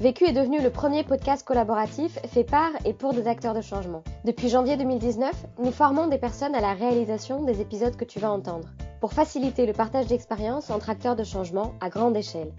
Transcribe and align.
Vécu 0.00 0.26
est 0.26 0.32
devenu 0.32 0.62
le 0.62 0.70
premier 0.70 1.02
podcast 1.02 1.44
collaboratif 1.44 2.20
fait 2.28 2.44
par 2.44 2.70
et 2.84 2.92
pour 2.92 3.14
des 3.14 3.26
acteurs 3.26 3.52
de 3.52 3.60
changement. 3.60 4.04
Depuis 4.24 4.48
janvier 4.48 4.76
2019, 4.76 5.32
nous 5.58 5.72
formons 5.72 6.06
des 6.06 6.18
personnes 6.18 6.54
à 6.54 6.60
la 6.60 6.72
réalisation 6.72 7.42
des 7.42 7.60
épisodes 7.60 7.96
que 7.96 8.04
tu 8.04 8.20
vas 8.20 8.30
entendre, 8.30 8.68
pour 9.00 9.12
faciliter 9.12 9.66
le 9.66 9.72
partage 9.72 10.06
d'expériences 10.06 10.70
entre 10.70 10.90
acteurs 10.90 11.16
de 11.16 11.24
changement 11.24 11.74
à 11.80 11.88
grande 11.88 12.16
échelle. 12.16 12.52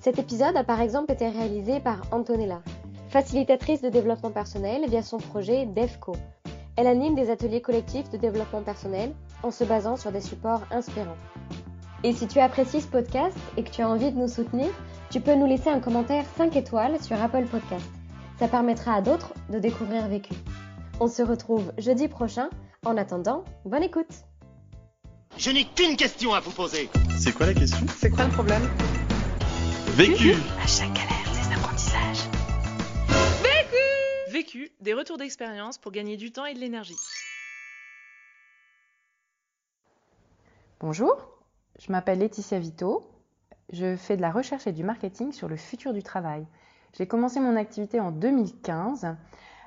Cet 0.00 0.18
épisode 0.18 0.56
a 0.56 0.64
par 0.64 0.80
exemple 0.80 1.12
été 1.12 1.28
réalisé 1.28 1.78
par 1.78 2.02
Antonella, 2.10 2.60
facilitatrice 3.08 3.82
de 3.82 3.88
développement 3.88 4.32
personnel 4.32 4.82
via 4.88 5.04
son 5.04 5.18
projet 5.18 5.66
DEFCO. 5.66 6.16
Elle 6.74 6.88
anime 6.88 7.14
des 7.14 7.30
ateliers 7.30 7.62
collectifs 7.62 8.10
de 8.10 8.16
développement 8.16 8.62
personnel 8.62 9.12
en 9.44 9.52
se 9.52 9.62
basant 9.62 9.96
sur 9.96 10.10
des 10.10 10.20
supports 10.20 10.62
inspirants. 10.72 11.18
Et 12.02 12.14
si 12.14 12.26
tu 12.26 12.40
apprécies 12.40 12.80
ce 12.80 12.88
podcast 12.88 13.36
et 13.56 13.62
que 13.62 13.70
tu 13.70 13.82
as 13.82 13.88
envie 13.88 14.10
de 14.10 14.18
nous 14.18 14.26
soutenir, 14.26 14.70
tu 15.10 15.20
peux 15.20 15.34
nous 15.34 15.46
laisser 15.46 15.68
un 15.68 15.80
commentaire 15.80 16.24
5 16.36 16.54
étoiles 16.54 17.02
sur 17.02 17.20
Apple 17.20 17.44
Podcast. 17.46 17.84
Ça 18.38 18.46
permettra 18.46 18.94
à 18.94 19.02
d'autres 19.02 19.34
de 19.50 19.58
découvrir 19.58 20.06
Vécu. 20.06 20.34
On 21.00 21.08
se 21.08 21.22
retrouve 21.22 21.72
jeudi 21.78 22.06
prochain. 22.06 22.48
En 22.86 22.96
attendant, 22.96 23.44
bonne 23.64 23.82
écoute. 23.82 24.24
Je 25.36 25.50
n'ai 25.50 25.64
qu'une 25.64 25.96
question 25.96 26.32
à 26.32 26.40
vous 26.40 26.52
poser. 26.52 26.88
C'est 27.18 27.32
quoi 27.32 27.46
la 27.46 27.54
question? 27.54 27.84
C'est 27.98 28.10
quoi 28.10 28.24
le 28.24 28.30
problème? 28.30 28.62
Vécu 29.96 30.32
À 30.62 30.66
chaque 30.66 30.92
galère, 30.92 31.30
des 31.32 31.54
apprentissages. 31.54 32.28
Vécu, 34.30 34.70
des 34.80 34.94
retours 34.94 35.18
d'expérience 35.18 35.76
pour 35.76 35.90
gagner 35.90 36.16
du 36.16 36.30
temps 36.30 36.46
et 36.46 36.54
de 36.54 36.60
l'énergie. 36.60 36.96
Bonjour, 40.78 41.16
je 41.78 41.90
m'appelle 41.90 42.20
Laetitia 42.20 42.58
Vito. 42.60 43.10
Je 43.72 43.94
fais 43.94 44.16
de 44.16 44.22
la 44.22 44.32
recherche 44.32 44.66
et 44.66 44.72
du 44.72 44.82
marketing 44.82 45.30
sur 45.30 45.48
le 45.48 45.56
futur 45.56 45.92
du 45.92 46.02
travail. 46.02 46.44
J'ai 46.92 47.06
commencé 47.06 47.38
mon 47.38 47.54
activité 47.54 48.00
en 48.00 48.10
2015 48.10 49.16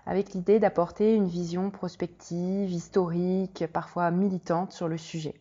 avec 0.05 0.33
l'idée 0.33 0.59
d'apporter 0.59 1.15
une 1.15 1.27
vision 1.27 1.69
prospective, 1.69 2.69
historique, 2.69 3.63
parfois 3.71 4.11
militante 4.11 4.73
sur 4.73 4.89
le 4.89 4.97
sujet. 4.97 5.35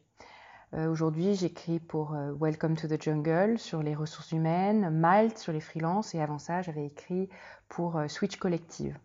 Euh, 0.74 0.88
Aujourd'hui, 0.88 1.34
j'écris 1.34 1.80
pour 1.80 2.14
euh, 2.14 2.32
Welcome 2.40 2.76
to 2.76 2.86
the 2.86 3.02
Jungle 3.02 3.58
sur 3.58 3.82
les 3.82 3.96
ressources 3.96 4.30
humaines, 4.30 4.90
Malte 4.90 5.38
sur 5.38 5.52
les 5.52 5.60
freelances 5.60 6.14
et 6.14 6.22
avant 6.22 6.38
ça, 6.38 6.62
j'avais 6.62 6.86
écrit 6.86 7.28
pour 7.68 7.96
euh, 7.96 8.06
Switch 8.06 8.36
Collective. 8.36 8.96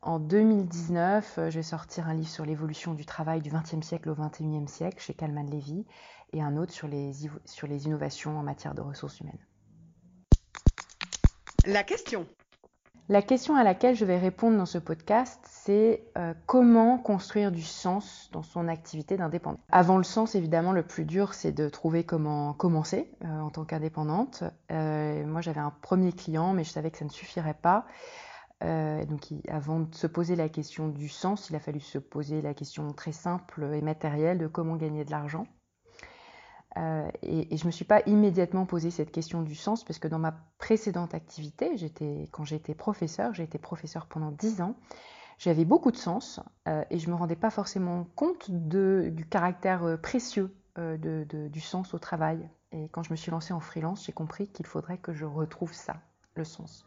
En 0.00 0.20
2019, 0.20 1.38
euh, 1.38 1.50
je 1.50 1.56
vais 1.56 1.62
sortir 1.62 2.08
un 2.08 2.14
livre 2.14 2.28
sur 2.28 2.44
l'évolution 2.44 2.94
du 2.94 3.04
travail 3.04 3.42
du 3.42 3.50
XXe 3.50 3.84
siècle 3.84 4.10
au 4.10 4.14
XXIe 4.14 4.68
siècle 4.68 5.00
chez 5.00 5.12
Kalman 5.12 5.50
Levy 5.50 5.84
et 6.32 6.42
un 6.42 6.56
autre 6.56 6.72
sur 6.72 6.88
les, 6.88 7.12
sur 7.44 7.66
les 7.66 7.86
innovations 7.86 8.38
en 8.38 8.42
matière 8.42 8.74
de 8.74 8.80
ressources 8.80 9.20
humaines. 9.20 9.38
La 11.64 11.82
question. 11.82 12.26
La 13.10 13.22
question 13.22 13.56
à 13.56 13.64
laquelle 13.64 13.96
je 13.96 14.04
vais 14.04 14.18
répondre 14.18 14.58
dans 14.58 14.66
ce 14.66 14.76
podcast, 14.76 15.40
c'est 15.48 16.04
euh, 16.18 16.34
comment 16.44 16.98
construire 16.98 17.50
du 17.50 17.62
sens 17.62 18.28
dans 18.32 18.42
son 18.42 18.68
activité 18.68 19.16
d'indépendant. 19.16 19.60
Avant 19.72 19.96
le 19.96 20.04
sens, 20.04 20.34
évidemment, 20.34 20.72
le 20.72 20.82
plus 20.82 21.06
dur, 21.06 21.32
c'est 21.32 21.52
de 21.52 21.70
trouver 21.70 22.04
comment 22.04 22.52
commencer 22.52 23.10
euh, 23.24 23.40
en 23.40 23.48
tant 23.48 23.64
qu'indépendante. 23.64 24.44
Euh, 24.70 25.24
moi, 25.24 25.40
j'avais 25.40 25.60
un 25.60 25.72
premier 25.80 26.12
client, 26.12 26.52
mais 26.52 26.64
je 26.64 26.70
savais 26.70 26.90
que 26.90 26.98
ça 26.98 27.06
ne 27.06 27.10
suffirait 27.10 27.58
pas. 27.60 27.86
Donc, 28.60 29.30
il, 29.30 29.40
avant 29.48 29.80
de 29.80 29.94
se 29.94 30.08
poser 30.08 30.34
la 30.34 30.48
question 30.48 30.88
du 30.88 31.08
sens, 31.08 31.48
il 31.48 31.54
a 31.54 31.60
fallu 31.60 31.80
se 31.80 31.96
poser 31.96 32.42
la 32.42 32.54
question 32.54 32.92
très 32.92 33.12
simple 33.12 33.62
et 33.72 33.80
matérielle 33.80 34.38
de 34.38 34.48
comment 34.48 34.74
gagner 34.74 35.04
de 35.04 35.12
l'argent. 35.12 35.46
Euh, 36.78 37.08
et, 37.22 37.52
et, 37.52 37.56
je 37.56 37.64
ne 37.64 37.66
me 37.66 37.72
suis 37.72 37.84
pas 37.84 38.00
immédiatement 38.06 38.64
posé 38.64 38.90
cette 38.90 39.10
question 39.10 39.42
du 39.42 39.54
sens 39.54 39.84
parce 39.84 39.98
que 39.98 40.08
dans 40.08 40.18
ma 40.18 40.34
précédente 40.58 41.12
activité, 41.14 41.70
quand 42.30 42.44
j'étais 42.44 42.74
professeur, 42.74 43.34
j'ai 43.34 43.42
été 43.42 43.58
professeur 43.58 44.06
pendant 44.06 44.30
10 44.30 44.60
ans, 44.60 44.76
j'avais 45.38 45.64
beaucoup 45.64 45.92
de 45.92 45.96
sens 45.96 46.40
euh, 46.66 46.84
et 46.90 46.98
je 46.98 47.06
ne 47.06 47.12
me 47.12 47.16
rendais 47.16 47.36
pas 47.36 47.50
forcément 47.50 48.06
compte 48.16 48.50
de, 48.50 49.10
du 49.12 49.24
caractère 49.24 49.84
euh, 49.84 49.96
précieux 49.96 50.52
euh, 50.78 50.96
de, 50.96 51.24
de, 51.28 51.48
du 51.48 51.60
sens 51.60 51.94
au 51.94 51.98
travail. 51.98 52.48
Et 52.72 52.88
quand 52.88 53.02
je 53.02 53.12
me 53.12 53.16
suis 53.16 53.30
lancée 53.30 53.54
en 53.54 53.60
freelance, 53.60 54.04
j'ai 54.04 54.12
compris 54.12 54.48
qu'il 54.48 54.66
faudrait 54.66 54.98
que 54.98 55.12
je 55.12 55.24
retrouve 55.24 55.72
ça, 55.72 55.96
le 56.34 56.44
sens. 56.44 56.84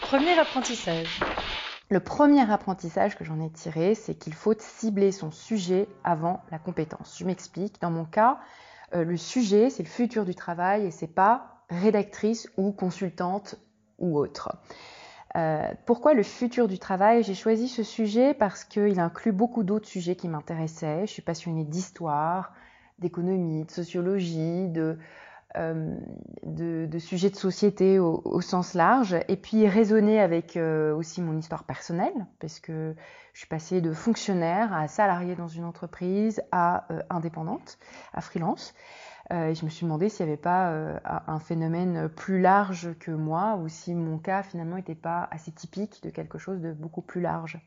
Premier 0.00 0.38
apprentissage. 0.38 1.20
Le 1.90 2.00
premier 2.00 2.50
apprentissage 2.50 3.16
que 3.16 3.24
j'en 3.24 3.40
ai 3.40 3.50
tiré, 3.50 3.94
c'est 3.94 4.14
qu'il 4.14 4.34
faut 4.34 4.54
cibler 4.58 5.12
son 5.12 5.30
sujet 5.30 5.88
avant 6.04 6.42
la 6.50 6.58
compétence. 6.58 7.16
Je 7.18 7.24
m'explique. 7.24 7.80
Dans 7.80 7.90
mon 7.90 8.04
cas, 8.04 8.38
euh, 8.94 9.04
le 9.04 9.16
sujet, 9.16 9.70
c'est 9.70 9.82
le 9.82 9.88
futur 9.88 10.24
du 10.24 10.34
travail 10.34 10.86
et 10.86 10.90
c'est 10.90 11.06
pas 11.06 11.64
rédactrice 11.70 12.48
ou 12.56 12.72
consultante 12.72 13.56
ou 13.98 14.18
autre. 14.18 14.56
Euh, 15.36 15.70
pourquoi 15.84 16.14
le 16.14 16.22
futur 16.22 16.68
du 16.68 16.78
travail? 16.78 17.22
J'ai 17.22 17.34
choisi 17.34 17.68
ce 17.68 17.82
sujet 17.82 18.32
parce 18.32 18.64
qu'il 18.64 19.00
inclut 19.00 19.32
beaucoup 19.32 19.64
d'autres 19.64 19.88
sujets 19.88 20.16
qui 20.16 20.28
m'intéressaient. 20.28 21.06
Je 21.06 21.12
suis 21.12 21.22
passionnée 21.22 21.64
d'histoire, 21.64 22.54
d'économie, 22.98 23.64
de 23.64 23.70
sociologie, 23.70 24.68
de, 24.68 24.98
de, 25.56 26.86
de, 26.86 26.98
sujets 26.98 27.30
de 27.30 27.36
société 27.36 27.98
au, 27.98 28.40
sens 28.40 28.74
large, 28.74 29.16
et 29.28 29.36
puis 29.36 29.66
résonner 29.68 30.20
avec 30.20 30.56
euh, 30.56 30.94
aussi 30.94 31.20
mon 31.20 31.36
histoire 31.38 31.64
personnelle, 31.64 32.26
parce 32.40 32.60
que 32.60 32.94
je 33.32 33.38
suis 33.38 33.48
passée 33.48 33.80
de 33.80 33.92
fonctionnaire 33.92 34.72
à 34.72 34.88
salarié 34.88 35.34
dans 35.34 35.48
une 35.48 35.64
entreprise 35.64 36.42
à 36.52 36.90
euh, 36.92 37.02
indépendante, 37.10 37.78
à 38.12 38.20
freelance. 38.20 38.74
Euh, 39.32 39.54
je 39.54 39.64
me 39.64 39.70
suis 39.70 39.84
demandé 39.84 40.08
s'il 40.08 40.24
n'y 40.26 40.32
avait 40.32 40.40
pas 40.40 40.70
euh, 40.70 40.98
un 41.04 41.40
phénomène 41.40 42.08
plus 42.08 42.40
large 42.40 42.94
que 43.00 43.10
moi, 43.10 43.56
ou 43.56 43.68
si 43.68 43.94
mon 43.94 44.18
cas 44.18 44.42
finalement 44.42 44.76
n'était 44.76 44.94
pas 44.94 45.28
assez 45.30 45.50
typique 45.50 46.02
de 46.02 46.10
quelque 46.10 46.38
chose 46.38 46.60
de 46.60 46.72
beaucoup 46.72 47.02
plus 47.02 47.20
large. 47.20 47.58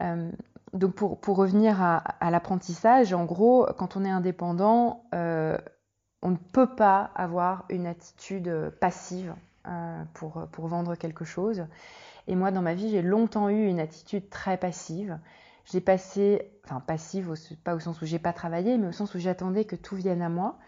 Euh, 0.00 0.30
donc 0.72 0.94
pour, 0.94 1.20
pour, 1.20 1.36
revenir 1.36 1.80
à 1.80 2.30
l'apprentissage, 2.30 3.14
en 3.14 3.24
gros, 3.24 3.66
quand 3.78 3.96
on 3.96 4.04
est 4.04 4.10
indépendant, 4.10 5.04
on 6.22 6.30
ne 6.30 6.36
peut 6.36 6.74
pas 6.74 7.10
avoir 7.14 7.64
une 7.68 7.86
attitude 7.86 8.72
passive 8.80 9.34
euh, 9.66 10.04
pour, 10.14 10.68
vendre 10.68 10.94
quelque 10.94 11.24
chose. 11.24 11.66
Et 12.26 12.34
moi, 12.34 12.50
dans 12.50 12.62
ma 12.62 12.74
vie, 12.74 12.90
j'ai 12.90 13.02
longtemps 13.02 13.48
eu 13.48 13.66
une 13.66 13.80
attitude 13.80 14.30
très 14.30 14.56
passive. 14.56 15.18
J'ai 15.66 15.80
passé, 15.80 16.50
enfin 16.64 16.80
passive, 16.80 17.34
pas 17.64 17.74
au 17.74 17.80
sens 17.80 18.00
où 18.00 18.06
j'ai 18.06 18.18
pas 18.18 18.32
travaillé, 18.32 18.78
mais 18.78 18.88
au 18.88 18.92
sens 18.92 19.14
où 19.14 19.18
j'attendais 19.18 19.64
que 19.64 19.76
tout 19.76 19.96
vienne 19.96 20.22
à 20.22 20.28
moi. 20.28 20.58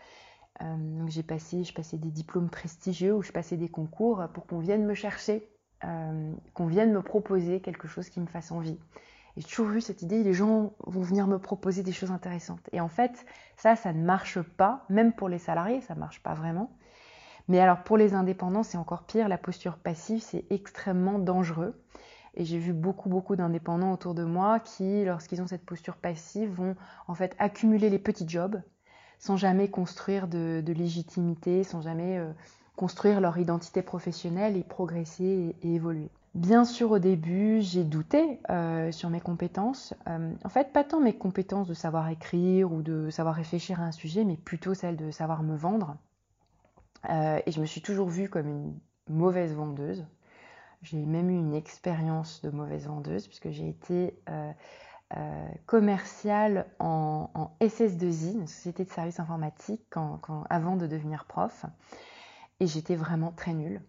Euh, 0.61 0.99
donc 0.99 1.09
j'ai 1.09 1.23
passé, 1.23 1.65
je 1.65 1.73
passais 1.73 1.97
des 1.97 2.11
diplômes 2.11 2.51
prestigieux 2.51 3.15
ou 3.15 3.23
je 3.23 3.33
passais 3.33 3.57
des 3.57 3.71
concours 3.71 4.23
pour 4.35 4.47
qu'on 4.47 4.59
vienne 4.59 4.85
me 4.85 4.95
chercher, 4.95 5.49
euh, 5.85 6.33
qu'on 6.53 6.67
vienne 6.67 6.93
me 6.93 7.03
proposer 7.03 7.61
quelque 7.61 7.89
chose 7.89 8.11
qui 8.11 8.21
me 8.21 8.27
fasse 8.27 8.53
envie. 8.53 8.79
J'ai 9.37 9.45
toujours 9.45 9.71
eu 9.71 9.81
cette 9.81 10.03
idée, 10.03 10.23
les 10.23 10.35
gens 10.35 10.73
vont 10.87 11.03
venir 11.03 11.27
me 11.27 11.39
proposer 11.39 11.83
des 11.83 11.93
choses 11.93 12.11
intéressantes. 12.11 12.69
Et 12.73 12.81
en 12.81 12.89
fait, 12.89 13.25
ça, 13.57 13.77
ça 13.77 13.93
ne 13.93 14.05
marche 14.05 14.41
pas, 14.41 14.85
même 14.89 15.13
pour 15.13 15.29
les 15.29 15.39
salariés, 15.39 15.81
ça 15.83 15.95
ne 15.95 16.01
marche 16.01 16.23
pas 16.23 16.35
vraiment. 16.35 16.71
Mais 17.49 17.61
alors 17.61 17.83
pour 17.83 17.97
les 17.97 18.15
indépendants, 18.15 18.63
c'est 18.63 18.79
encore 18.79 19.05
pire, 19.05 19.29
la 19.29 19.39
posture 19.39 19.77
passive, 19.77 20.21
c'est 20.21 20.45
extrêmement 20.51 21.19
dangereux. 21.19 21.81
Et 22.35 22.45
j'ai 22.45 22.59
vu 22.59 22.73
beaucoup, 22.73 23.09
beaucoup 23.09 23.35
d'indépendants 23.35 23.93
autour 23.93 24.15
de 24.15 24.25
moi 24.25 24.61
qui, 24.61 25.05
lorsqu'ils 25.05 25.43
ont 25.43 25.47
cette 25.47 25.67
posture 25.67 25.97
passive, 25.97 26.51
vont 26.51 26.77
en 27.09 27.15
fait 27.15 27.35
accumuler 27.39 27.91
les 27.91 27.99
petits 27.99 28.29
jobs 28.29 28.61
sans 29.19 29.37
jamais 29.37 29.69
construire 29.69 30.29
de, 30.29 30.63
légitimité, 30.67 31.63
sans 31.63 31.83
jamais 31.83 32.19
euh, 32.19 32.33
construire 32.75 33.21
leur 33.21 33.37
identité 33.37 33.83
professionnelle 33.83 34.57
et 34.57 34.63
progresser 34.63 35.55
et 35.63 35.75
évoluer. 35.75 36.09
Bien 36.35 36.65
sûr, 36.65 36.93
au 36.93 37.01
début, 37.01 37.61
j'ai 37.61 37.83
douté 37.83 38.41
euh, 38.51 38.93
sur 38.93 39.11
mes 39.11 39.21
compétences. 39.21 39.95
Euh, 40.09 40.33
en 40.45 40.49
fait, 40.49 40.73
pas 40.73 40.85
tant 40.85 41.01
mes 41.01 41.13
compétences 41.13 41.67
de 41.67 41.75
savoir 41.75 42.09
écrire 42.09 42.73
ou 42.73 42.83
de 42.83 43.11
savoir 43.11 43.35
réfléchir 43.35 43.81
à 43.81 43.85
un 43.85 43.93
sujet, 43.93 44.25
mais 44.25 44.37
plutôt 44.37 44.73
celles 44.75 44.97
de 44.97 45.11
savoir 45.11 45.43
me 45.43 45.57
vendre. 45.57 45.97
Euh, 47.09 47.41
et 47.45 47.51
je 47.51 47.61
me 47.61 47.67
suis 47.67 47.83
toujours 47.83 48.09
vue 48.09 48.29
comme 48.29 48.47
une 48.47 48.79
mauvaise 49.09 49.55
vendeuse. 49.55 50.07
J'ai 50.83 51.05
même 51.05 51.31
eu 51.31 51.35
une 51.37 51.55
expérience 51.55 52.43
de 52.43 52.51
mauvaise 52.51 52.87
vendeuse 52.87 53.27
puisque 53.27 53.51
j'ai 53.51 53.69
été 53.69 54.15
commerciale 55.67 56.67
en, 56.79 57.29
en, 57.35 57.51
SS2I, 57.61 58.35
une 58.35 58.47
société 58.47 58.85
de 58.85 58.91
services 58.91 59.19
informatiques, 59.19 59.83
avant 60.49 60.77
de 60.77 60.87
devenir 60.87 61.25
prof. 61.25 61.67
Et 62.61 62.67
j'étais 62.67 62.95
vraiment 62.95 63.33
très 63.33 63.53
nulle. 63.53 63.83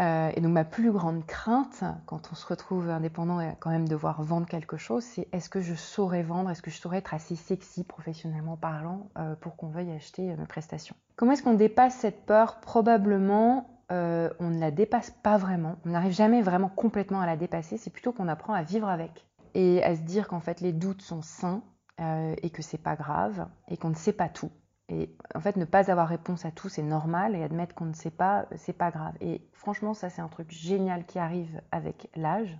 Euh, 0.00 0.30
et 0.34 0.40
donc 0.40 0.52
ma 0.52 0.64
plus 0.64 0.90
grande 0.90 1.26
crainte 1.26 1.84
quand 2.06 2.30
on 2.32 2.34
se 2.34 2.46
retrouve 2.46 2.88
indépendant 2.88 3.40
et 3.40 3.52
quand 3.60 3.70
même 3.70 3.86
devoir 3.86 4.22
vendre 4.22 4.46
quelque 4.46 4.78
chose, 4.78 5.04
c'est 5.04 5.28
est-ce 5.32 5.50
que 5.50 5.60
je 5.60 5.74
saurais 5.74 6.22
vendre, 6.22 6.50
est-ce 6.50 6.62
que 6.62 6.70
je 6.70 6.78
saurais 6.78 6.98
être 6.98 7.12
assez 7.12 7.36
sexy 7.36 7.84
professionnellement 7.84 8.56
parlant 8.56 9.10
euh, 9.18 9.34
pour 9.36 9.56
qu'on 9.56 9.68
veuille 9.68 9.92
acheter 9.92 10.30
euh, 10.30 10.36
mes 10.38 10.46
prestations? 10.46 10.96
Comment 11.16 11.32
est-ce 11.32 11.42
qu'on 11.42 11.54
dépasse 11.54 11.94
cette 11.96 12.24
peur? 12.24 12.60
Probablement 12.60 13.68
on 13.94 14.48
ne 14.48 14.58
la 14.58 14.70
dépasse 14.70 15.10
pas 15.10 15.36
vraiment, 15.36 15.76
on 15.84 15.90
n'arrive 15.90 16.14
jamais 16.14 16.40
vraiment 16.40 16.70
complètement 16.70 17.20
à 17.20 17.26
la 17.26 17.36
dépasser, 17.36 17.76
c'est 17.76 17.90
plutôt 17.90 18.10
qu'on 18.10 18.26
apprend 18.26 18.54
à 18.54 18.62
vivre 18.62 18.88
avec. 18.88 19.26
Et 19.52 19.82
à 19.84 19.94
se 19.94 20.00
dire 20.00 20.28
qu'en 20.28 20.40
fait 20.40 20.62
les 20.62 20.72
doutes 20.72 21.02
sont 21.02 21.20
sains 21.20 21.60
et 21.98 22.48
que 22.48 22.62
c'est 22.62 22.82
pas 22.82 22.96
grave 22.96 23.46
et 23.68 23.76
qu'on 23.76 23.90
ne 23.90 23.94
sait 23.94 24.14
pas 24.14 24.30
tout 24.30 24.50
et 24.92 25.10
en 25.34 25.40
fait, 25.40 25.56
ne 25.56 25.64
pas 25.64 25.90
avoir 25.90 26.06
réponse 26.06 26.44
à 26.44 26.50
tout, 26.50 26.68
c'est 26.68 26.82
normal. 26.82 27.34
Et 27.34 27.42
admettre 27.42 27.74
qu'on 27.74 27.86
ne 27.86 27.94
sait 27.94 28.10
pas, 28.10 28.46
c'est 28.56 28.72
pas 28.76 28.90
grave. 28.90 29.14
Et 29.20 29.40
franchement, 29.52 29.94
ça, 29.94 30.10
c'est 30.10 30.20
un 30.20 30.28
truc 30.28 30.50
génial 30.50 31.06
qui 31.06 31.18
arrive 31.18 31.60
avec 31.70 32.10
l'âge. 32.14 32.58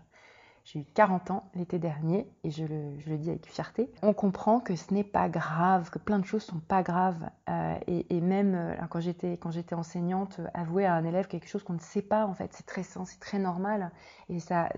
J'ai 0.65 0.79
eu 0.79 0.85
40 0.95 1.33
ans 1.33 1.51
l'été 1.57 1.81
dernier 1.81 2.31
et 2.45 2.53
je 2.53 2.65
le, 2.65 3.19
dis 3.19 3.31
avec 3.31 3.47
fierté. 3.47 3.91
On 4.01 4.15
comprend 4.15 4.61
que 4.61 4.77
ce 4.77 4.95
n'est 4.95 5.05
pas 5.05 5.29
grave, 5.29 5.91
que 5.91 5.99
plein 5.99 6.21
de 6.21 6.25
choses 6.25 6.45
sont 6.45 6.61
pas 6.61 6.85
graves. 6.85 7.29
Euh, 7.51 7.75
et, 7.89 8.21
même 8.21 8.55
euh, 8.55 8.77
quand 8.89 9.01
j'étais 9.01 9.75
enseignante, 9.75 10.41
avouer 10.55 10.87
à 10.87 10.95
un 10.95 11.05
élève 11.05 11.27
quelque 11.27 11.49
chose 11.49 11.65
qu'on 11.65 11.73
ne 11.73 11.81
sait 11.81 12.03
pas, 12.03 12.27
en 12.27 12.35
fait, 12.35 12.53
c'est 12.53 12.65
très 12.65 12.85
sain, 12.85 13.05
c'est 13.05 13.19
très 13.19 13.41
normal. 13.41 13.91
Et 14.29 14.39
ça, 14.39 14.69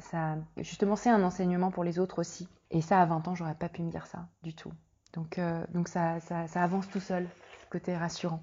justement, 0.57 0.97
c'est 0.97 1.11
un 1.11 1.23
enseignement 1.23 1.71
pour 1.71 1.85
les 1.85 1.99
autres 1.99 2.19
aussi. 2.19 2.49
Et 2.71 2.81
ça, 2.81 3.01
à 3.01 3.05
20 3.05 3.29
ans, 3.29 3.35
j'aurais 3.35 3.55
pas 3.55 3.69
pu 3.69 3.83
me 3.83 3.91
dire 3.91 4.07
ça 4.07 4.27
du 4.43 4.55
tout. 4.55 4.73
Donc, 5.15 5.39
euh, 5.39 5.65
ça 5.87 6.19
avance 6.55 6.89
tout 6.89 7.01
seul 7.01 7.29
côté 7.75 7.97
rassurant. 7.97 8.41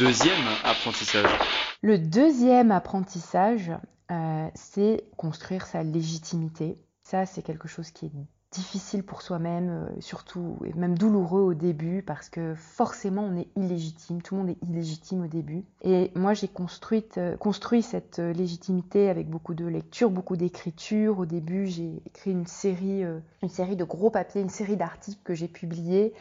Deuxième 0.00 0.48
apprentissage. 0.64 1.30
Le 1.80 1.96
deuxième 1.96 2.72
apprentissage, 2.72 3.70
euh, 4.10 4.48
c'est 4.56 5.04
construire 5.16 5.64
sa 5.64 5.84
légitimité. 5.84 6.76
Ça, 7.04 7.24
c'est 7.24 7.42
quelque 7.42 7.68
chose 7.68 7.92
qui 7.92 8.06
est 8.06 8.12
difficile 8.50 9.04
pour 9.04 9.22
soi-même, 9.22 9.70
euh, 9.70 10.00
surtout 10.00 10.58
et 10.64 10.72
même 10.72 10.98
douloureux 10.98 11.42
au 11.42 11.54
début 11.54 12.02
parce 12.02 12.28
que 12.28 12.56
forcément 12.56 13.22
on 13.22 13.36
est 13.36 13.46
illégitime, 13.54 14.20
tout 14.22 14.34
le 14.34 14.40
monde 14.40 14.50
est 14.50 14.68
illégitime 14.68 15.22
au 15.22 15.28
début. 15.28 15.64
Et 15.82 16.10
moi 16.16 16.34
j'ai 16.34 16.48
construit, 16.48 17.04
euh, 17.18 17.36
construit 17.36 17.82
cette 17.82 18.18
légitimité 18.18 19.08
avec 19.08 19.30
beaucoup 19.30 19.54
de 19.54 19.66
lectures, 19.66 20.10
beaucoup 20.10 20.36
d'écriture. 20.36 21.20
Au 21.20 21.26
début 21.26 21.68
j'ai 21.68 22.02
écrit 22.06 22.32
une 22.32 22.48
série, 22.48 23.04
une 23.42 23.48
série 23.48 23.76
de 23.76 23.84
gros 23.84 24.10
papiers, 24.10 24.42
une 24.42 24.50
série 24.50 24.76
d'articles 24.76 25.22
que 25.22 25.32
j'ai 25.32 25.48
publiés 25.48 26.12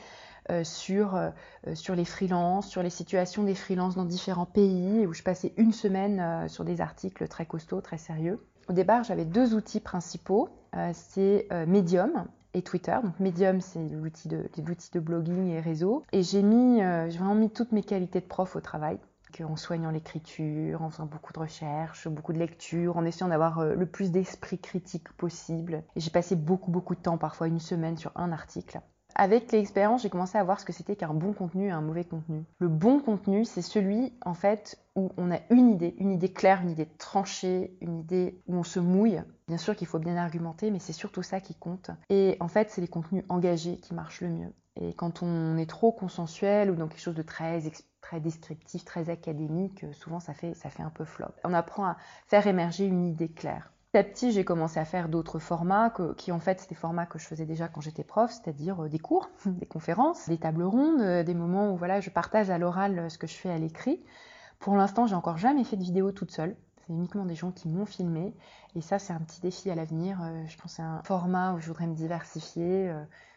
euh, 0.52 0.64
sur, 0.66 1.16
euh, 1.16 1.30
sur 1.76 1.96
les 1.96 2.04
freelances, 2.04 2.68
sur 2.68 2.84
les 2.84 2.90
situations 2.90 3.44
des 3.44 3.56
freelances 3.56 3.96
dans 3.96 4.04
différents 4.04 4.46
pays, 4.46 5.08
où 5.08 5.14
je 5.14 5.24
passais 5.24 5.54
une 5.56 5.72
semaine 5.72 6.20
euh, 6.20 6.48
sur 6.50 6.66
des 6.66 6.82
articles 6.82 7.28
très 7.30 7.46
costauds, 7.46 7.80
très 7.80 7.98
sérieux. 7.98 8.46
Au 8.68 8.74
départ, 8.74 9.04
j'avais 9.06 9.24
deux 9.24 9.56
outils 9.56 9.80
principaux, 9.80 10.50
c'est 10.94 11.48
Medium 11.68 12.26
et 12.54 12.62
Twitter. 12.62 12.96
Donc 13.04 13.20
Medium, 13.20 13.60
c'est 13.60 13.86
l'outil 13.90 14.30
de, 14.30 14.50
de 14.56 15.00
blogging 15.00 15.48
et 15.48 15.60
réseau. 15.60 16.04
Et 16.14 16.22
j'ai 16.22 16.42
mis, 16.42 16.78
j'ai 16.78 17.18
vraiment 17.18 17.36
mis 17.36 17.50
toutes 17.50 17.74
mes 17.74 17.84
qualités 17.84 18.22
de 18.22 18.26
prof 18.26 18.56
au 18.56 18.62
travail 18.62 18.98
en 19.44 19.56
soignant 19.58 19.92
l'écriture, 19.92 20.84
en 20.84 20.90
faisant 20.90 21.06
beaucoup 21.06 21.34
de 21.34 21.40
recherches, 21.40 22.08
beaucoup 22.08 22.34
de 22.34 22.40
lectures, 22.40 22.98
en 22.98 23.04
essayant 23.04 23.30
d'avoir 23.30 23.66
le 23.66 23.86
plus 23.86 24.12
d'esprit 24.12 24.60
critique 24.60 25.12
possible. 25.14 25.84
J'ai 25.96 26.12
passé 26.12 26.36
beaucoup, 26.36 26.72
beaucoup 26.72 26.96
de 26.96 27.02
temps, 27.02 27.18
parfois 27.18 27.48
une 27.48 27.60
semaine 27.60 27.98
sur 27.98 28.12
un 28.16 28.32
article. 28.32 28.80
Avec 29.16 29.52
l'expérience, 29.52 30.04
j'ai 30.04 30.10
commencé 30.10 30.38
à 30.38 30.44
voir 30.44 30.60
ce 30.60 30.66
que 30.66 30.74
c'était 30.74 30.96
qu'un 30.96 31.14
bon 31.14 31.34
contenu 31.34 31.68
et 31.68 31.72
un 31.72 31.82
mauvais 31.82 32.04
contenu. 32.04 32.44
Le 32.60 32.68
bon 32.68 33.00
contenu, 33.00 33.46
c'est 33.46 33.62
celui, 33.62 34.14
en 34.26 34.34
fait, 34.34 34.80
où 34.96 35.12
on 35.18 35.32
a 35.32 35.40
une 35.50 35.70
idée, 35.70 35.96
une 35.98 36.12
idée 36.12 36.32
claire, 36.32 36.62
une 36.62 36.70
idée 36.70 36.88
tranchée, 36.98 37.76
une 37.82 38.00
idée 38.00 38.42
où 38.48 38.56
on 38.56 38.64
se 38.64 38.80
mouille. 38.80 39.22
Bien 39.48 39.58
sûr 39.58 39.76
qu'il 39.76 39.88
faut 39.88 40.00
bien 40.00 40.18
argumenter, 40.18 40.72
mais 40.72 40.80
c'est 40.80 40.94
surtout 40.94 41.24
ça 41.24 41.40
qui 41.40 41.56
compte. 41.56 41.92
Et 42.10 42.38
en 42.40 42.48
fait, 42.48 42.70
c'est 42.70 42.82
les 42.82 42.88
contenus 42.88 43.24
engagés 43.30 43.78
qui 43.78 43.94
marchent 43.94 44.22
le 44.22 44.30
mieux. 44.30 44.54
Et 44.78 44.94
quand 44.94 45.22
on 45.22 45.58
est 45.58 45.70
trop 45.70 45.92
consensuel 45.92 46.72
ou 46.72 46.76
dans 46.76 46.88
quelque 46.88 47.02
chose 47.02 47.16
de 47.16 47.22
très, 47.22 47.62
très 48.00 48.20
descriptif, 48.20 48.86
très 48.86 49.10
académique, 49.10 49.86
souvent 49.94 50.20
ça 50.20 50.34
fait, 50.34 50.54
ça 50.54 50.70
fait 50.70 50.84
un 50.84 50.90
peu 50.90 51.04
flop. 51.04 51.34
On 51.44 51.54
apprend 51.54 51.86
à 51.86 51.98
faire 52.28 52.48
émerger 52.48 52.86
une 52.86 53.04
idée 53.04 53.30
claire. 53.30 53.72
Petit 53.92 53.98
à 53.98 54.04
petit, 54.06 54.32
j'ai 54.32 54.46
commencé 54.46 54.80
à 54.80 54.86
faire 54.86 55.10
d'autres 55.10 55.38
formats 55.38 55.94
qui 56.16 56.32
en 56.32 56.40
fait 56.40 56.62
c'était 56.62 56.76
des 56.76 56.80
formats 56.80 57.06
que 57.06 57.20
je 57.20 57.26
faisais 57.26 57.46
déjà 57.46 57.68
quand 57.68 57.82
j'étais 57.82 58.06
prof, 58.06 58.32
c'est-à-dire 58.32 58.86
euh, 58.86 58.88
des 58.88 59.00
cours, 59.00 59.30
des 59.46 59.66
conférences, 59.66 60.30
des 60.30 60.38
tables 60.38 60.64
rondes, 60.64 61.02
euh, 61.02 61.24
des 61.24 61.34
moments 61.34 61.74
où 61.74 61.76
voilà, 61.76 62.00
je 62.00 62.10
partage 62.10 62.50
à 62.50 62.58
l'oral 62.58 62.98
euh, 62.98 63.10
ce 63.10 63.18
que 63.18 63.28
je 63.28 63.34
fais 63.34 63.50
à 63.50 63.58
l'écrit. 63.58 64.02
Pour 64.60 64.78
l'instant, 64.78 65.08
j'ai 65.08 65.16
encore 65.16 65.38
jamais 65.38 65.66
fait 65.66 65.76
de 65.76 65.84
vidéo 65.84 66.14
toute 66.14 66.32
seule. 66.32 66.56
C'est 66.78 66.94
uniquement 66.94 67.26
des 67.26 67.36
gens 67.36 67.52
qui 67.52 67.68
m'ont 67.68 67.86
filmé. 67.86 68.34
Et 68.76 68.82
ça, 68.82 68.98
c'est 68.98 69.12
un 69.12 69.20
petit 69.20 69.42
défi 69.42 69.70
à 69.70 69.76
l'avenir. 69.76 70.22
Je 70.48 70.56
pense 70.58 70.76
c'est 70.76 70.82
un 70.82 71.02
format 71.04 71.54
où 71.54 71.60
je 71.60 71.68
voudrais 71.68 71.88
me 71.88 71.94
diversifier. 71.94 72.94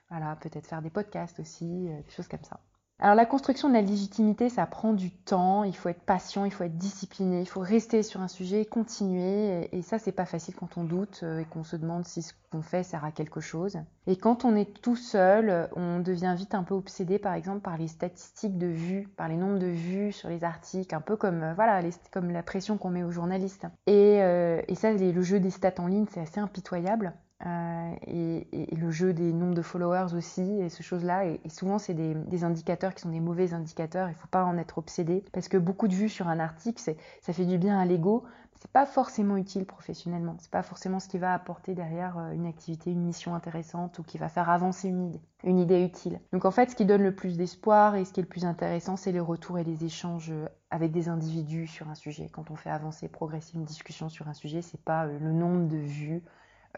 Voilà, 0.09 0.37
peut-être 0.37 0.69
faire 0.69 0.83
des 0.83 0.91
podcasts 0.91 1.41
aussi, 1.41 1.89
des 1.89 2.11
choses 2.11 2.29
comme 2.29 2.45
ça. 2.45 2.61
Alors 3.05 3.17
la 3.17 3.27
construction 3.27 3.69
de 3.69 3.75
la 3.75 3.83
légitimité, 3.83 4.49
ça 4.49 4.65
prend 4.65 4.95
du 4.95 5.11
temps, 5.11 5.62
il 5.62 5.77
faut 5.77 5.91
être 5.91 6.01
patient, 6.01 6.47
il 6.47 6.51
faut 6.51 6.65
être 6.65 6.79
discipliné, 6.79 7.43
il 7.43 7.47
faut 7.47 7.61
rester 7.61 8.03
sur 8.03 8.23
un 8.23 8.29
sujet, 8.29 8.65
continuer, 8.65 9.69
et 9.77 9.83
ça 9.83 9.99
c'est 9.99 10.11
pas 10.11 10.25
facile 10.25 10.55
quand 10.55 10.79
on 10.79 10.85
doute 10.85 11.21
euh, 11.23 11.41
et 11.41 11.45
qu'on 11.45 11.65
se 11.65 11.77
demande 11.77 12.06
si 12.06 12.23
ce 12.23 12.33
qu'on 12.51 12.62
fait 12.62 12.83
sert 12.83 13.05
à 13.05 13.12
quelque 13.12 13.41
chose. 13.41 13.77
Et 14.06 14.17
quand 14.17 14.47
on 14.47 14.56
est 14.56 14.81
tout 14.81 14.97
seul, 14.97 15.69
on 15.77 16.01
devient 16.01 16.33
vite 16.35 16.55
un 16.55 16.62
peu 16.62 16.73
obsédé 16.73 17.19
par 17.19 17.35
exemple 17.35 17.61
par 17.61 17.77
les 17.77 17.89
statistiques 17.89 18.56
de 18.56 18.69
vues, 18.69 19.07
par 19.19 19.29
les 19.29 19.37
nombres 19.37 19.59
de 19.59 19.67
vues 19.67 20.11
sur 20.11 20.31
les 20.31 20.43
articles, 20.43 20.95
un 20.95 21.03
peu 21.03 21.17
comme 21.17 21.43
euh, 21.43 21.53
voilà, 21.53 21.83
comme 22.11 22.31
la 22.31 22.43
pression 22.43 22.79
qu'on 22.79 22.89
met 22.89 23.05
aux 23.05 23.11
journalistes. 23.11 23.67
Et, 23.87 24.23
euh, 24.23 24.62
et 24.67 24.75
ça, 24.75 24.91
le 24.95 25.23
jeu 25.23 25.41
des 25.41 25.50
stats 25.50 25.75
en 25.77 25.89
ligne, 25.89 26.07
c'est 26.11 26.21
assez 26.21 26.41
impitoyable. 26.41 27.12
Euh, 27.45 27.95
et, 28.07 28.47
le 28.77 28.91
jeu 28.91 29.13
des 29.13 29.33
nombres 29.33 29.55
de 29.55 29.63
followers 29.63 30.15
aussi, 30.15 30.43
et 30.61 30.69
ce 30.69 30.83
choses-là. 30.83 31.27
Et, 31.27 31.41
souvent, 31.49 31.79
c'est 31.79 31.95
des, 31.95 32.45
indicateurs 32.45 32.95
qui 32.95 33.03
sont 33.03 33.11
des 33.11 33.21
mauvais 33.21 33.53
indicateurs. 33.53 34.09
Il 34.09 34.13
ne 34.13 34.17
faut 34.17 34.29
pas 34.29 34.45
en 34.45 34.57
être 34.59 34.79
obsédé 34.79 35.25
parce 35.33 35.49
que 35.49 35.57
beaucoup 35.57 35.89
de 35.89 35.95
vues 35.95 36.09
sur 36.09 36.29
un 36.29 36.39
article, 36.39 36.81
ça 36.83 37.33
fait 37.33 37.45
du 37.45 37.59
bien 37.59 37.79
à 37.79 37.85
l'ego. 37.85 38.25
C'est 38.61 38.71
pas 38.71 38.87
forcément 38.87 39.37
utile 39.37 39.67
professionnellement. 39.67 40.37
C'est 40.39 40.51
pas 40.51 40.63
forcément 40.63 40.99
ce 40.99 41.09
qui 41.09 41.19
va 41.19 41.35
apporter 41.35 41.75
derrière 41.75 42.17
euh, 42.17 42.31
une 42.31 42.47
activité, 42.47 42.91
une 42.91 43.05
mission 43.05 43.35
intéressante 43.35 43.99
ou 43.99 44.03
qui 44.03 44.17
va 44.17 44.31
faire 44.31 44.49
avancer 44.49 44.89
une 44.89 45.09
idée, 45.09 45.21
une 45.43 45.59
idée 45.59 45.85
utile. 45.85 46.19
Donc 46.33 46.47
en 46.47 46.51
fait, 46.51 46.71
ce 46.71 46.77
qui 46.77 46.87
donne 46.87 47.03
le 47.03 47.15
plus 47.15 47.37
d'espoir 47.37 47.95
et 47.95 48.07
ce 48.07 48.13
qui 48.13 48.21
est 48.21 48.23
le 48.23 48.29
plus 48.29 48.47
intéressant, 48.47 48.97
c'est 48.97 49.13
les 49.13 49.21
retours 49.21 49.59
et 49.59 49.65
les 49.65 49.85
échanges 49.85 50.31
euh, 50.31 50.47
avec 50.71 50.93
des 50.93 51.11
individus 51.11 51.67
sur 51.67 51.91
un 51.91 51.95
sujet. 51.95 52.31
Quand 52.33 52.51
on 52.51 52.57
fait 52.57 52.71
avancer, 52.71 53.09
progresser 53.09 53.59
une 53.59 53.65
discussion 53.65 54.09
sur 54.09 54.29
un 54.29 54.35
sujet, 54.35 54.63
c'est 54.63 54.81
pas 54.81 55.05
le 55.05 55.33
nombre 55.33 55.69
de 55.69 55.77
vues 55.77 56.23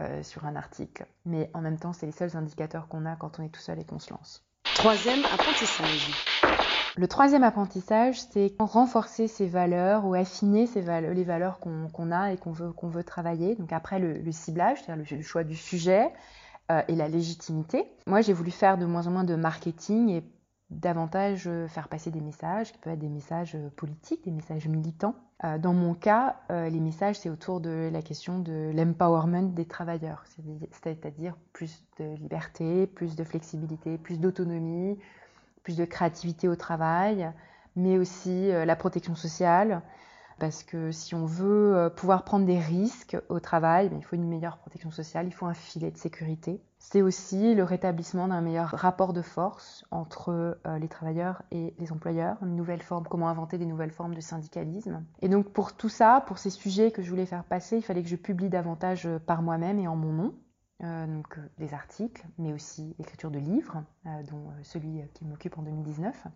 euh, 0.01 0.23
sur 0.23 0.45
un 0.45 0.57
article. 0.57 1.07
Mais 1.25 1.51
en 1.55 1.61
même 1.61 1.79
temps, 1.79 1.93
c'est 1.93 2.07
les 2.07 2.13
seuls 2.13 2.37
indicateurs 2.37 2.89
qu'on 2.89 3.07
a 3.07 3.17
quand 3.17 3.39
on 3.39 3.43
est 3.43 3.49
tout 3.49 3.61
seul 3.61 3.79
et 3.79 3.85
qu'on 3.85 3.99
se 3.99 4.11
lance. 4.11 4.45
Troisième 4.75 5.25
apprentissage. 5.33 6.11
Le 6.97 7.09
troisième 7.09 7.43
apprentissage, 7.43 8.21
c'est 8.21 8.55
renforcer 8.59 9.29
ses 9.29 9.47
valeurs 9.47 10.07
ou 10.07 10.15
affiner 10.15 10.67
les 10.75 11.25
valeurs 11.25 11.61
qu'on 11.61 12.11
a 12.11 12.33
et 12.33 12.39
qu'on 12.39 12.53
veut, 12.53 12.73
qu'on 12.73 12.89
veut 12.89 13.05
travailler. 13.05 13.55
Donc 13.55 13.73
après 13.73 13.99
le, 13.99 14.33
ciblage, 14.33 14.83
c'est-à-dire 14.83 15.17
le, 15.17 15.23
choix 15.23 15.45
du 15.45 15.57
sujet 15.57 16.11
euh, 16.71 16.81
et 16.89 16.95
la 16.95 17.09
légitimité. 17.09 17.85
Moi, 18.07 18.23
j'ai 18.23 18.33
voulu 18.33 18.51
faire 18.51 18.79
de 18.79 18.87
moins 18.87 19.07
en 19.07 19.11
moins 19.11 19.25
de 19.25 19.35
marketing 19.35 20.09
et 20.09 20.25
davantage 20.71 21.45
euh, 21.47 21.69
faire 21.69 21.89
passer 21.89 22.11
des 22.11 22.21
messages, 22.21 22.73
qui 22.73 22.79
peuvent 22.79 22.95
être 22.95 22.99
des 22.99 23.09
messages 23.09 23.55
euh, 23.55 23.71
politiques, 23.77 24.25
des 24.25 24.31
messages 24.31 24.67
militants. 24.67 25.15
Euh, 25.45 25.59
dans 25.59 25.75
mon 25.75 25.95
cas, 25.95 26.37
les 26.49 26.81
messages, 26.81 27.19
c'est 27.19 27.29
autour 27.29 27.61
de 27.61 27.91
la 27.93 28.01
question 28.01 28.39
de 28.39 28.73
l'empowerment 28.75 29.53
des 29.53 29.67
travailleurs, 29.67 30.25
c'est-à-dire 30.73 31.37
plus 31.53 31.85
de 31.99 32.15
liberté, 32.17 32.87
plus 32.87 33.17
de 33.17 33.23
flexibilité, 33.23 33.99
plus 33.99 34.19
d'autonomie, 34.19 34.99
plus 35.63 35.77
de 35.77 35.85
créativité 35.85 36.49
au 36.49 36.57
travail, 36.57 37.31
mais 37.75 37.99
aussi 37.99 38.49
la 38.49 38.77
protection 38.77 39.15
sociale, 39.15 39.83
parce 40.39 40.63
que 40.63 40.93
si 40.93 41.15
on 41.15 41.25
veut 41.25 41.91
pouvoir 41.97 42.25
prendre 42.25 42.47
des 42.47 42.59
risques 42.59 43.17
au 43.29 43.41
travail, 43.41 43.89
ben, 43.89 43.99
il 43.99 44.05
faut 44.05 44.17
une 44.17 44.29
meilleure 44.29 44.59
protection 44.59 44.91
sociale, 44.91 45.27
il 45.27 45.33
faut 45.33 45.47
un 45.47 45.55
filet 45.55 45.91
de 45.91 45.97
sécurité. 45.97 46.61
C'est 46.89 47.03
aussi 47.03 47.55
le 47.57 47.65
rétablissement 47.65 48.29
d'un 48.29 48.41
meilleur 48.41 48.69
rapport 48.69 49.13
de 49.13 49.21
force 49.23 49.85
entre 49.91 50.57
euh, 50.67 50.79
les 50.79 50.87
travailleurs 50.87 51.43
et 51.51 51.75
les 51.81 51.91
employeurs, 51.91 52.37
une 52.43 52.55
nouvelle 52.55 52.81
forme, 52.81 53.05
comment 53.09 53.29
inventer 53.29 53.59
des 53.59 53.67
nouvelles 53.67 53.91
formes 53.91 54.15
de 54.15 54.21
syndicalisme. 54.21 55.03
Et 55.21 55.29
donc 55.29 55.49
pour 55.49 55.73
tout 55.73 55.89
ça, 55.89 56.23
pour 56.27 56.39
ces 56.39 56.51
sujets 56.51 56.93
que 56.93 57.03
je 57.03 57.11
voulais 57.11 57.27
faire 57.27 57.43
passer, 57.43 57.79
il 57.79 57.83
fallait 57.83 58.05
que 58.05 58.09
je 58.09 58.15
publie 58.15 58.51
davantage 58.51 59.07
euh, 59.07 59.19
par 59.19 59.43
moi-même 59.43 59.81
et 59.81 59.89
en 59.89 59.97
mon 59.97 60.13
nom. 60.13 60.35
Euh, 60.85 61.07
donc 61.07 61.41
des 61.59 61.75
articles, 61.75 62.25
mais 62.39 62.53
aussi 62.53 62.95
l'écriture 62.99 63.31
de 63.31 63.39
livres, 63.39 63.83
dont 64.31 64.51
celui 64.63 65.01
qui 65.15 65.25
m'occupe 65.25 65.57
en 65.57 65.63
2019 65.63 66.27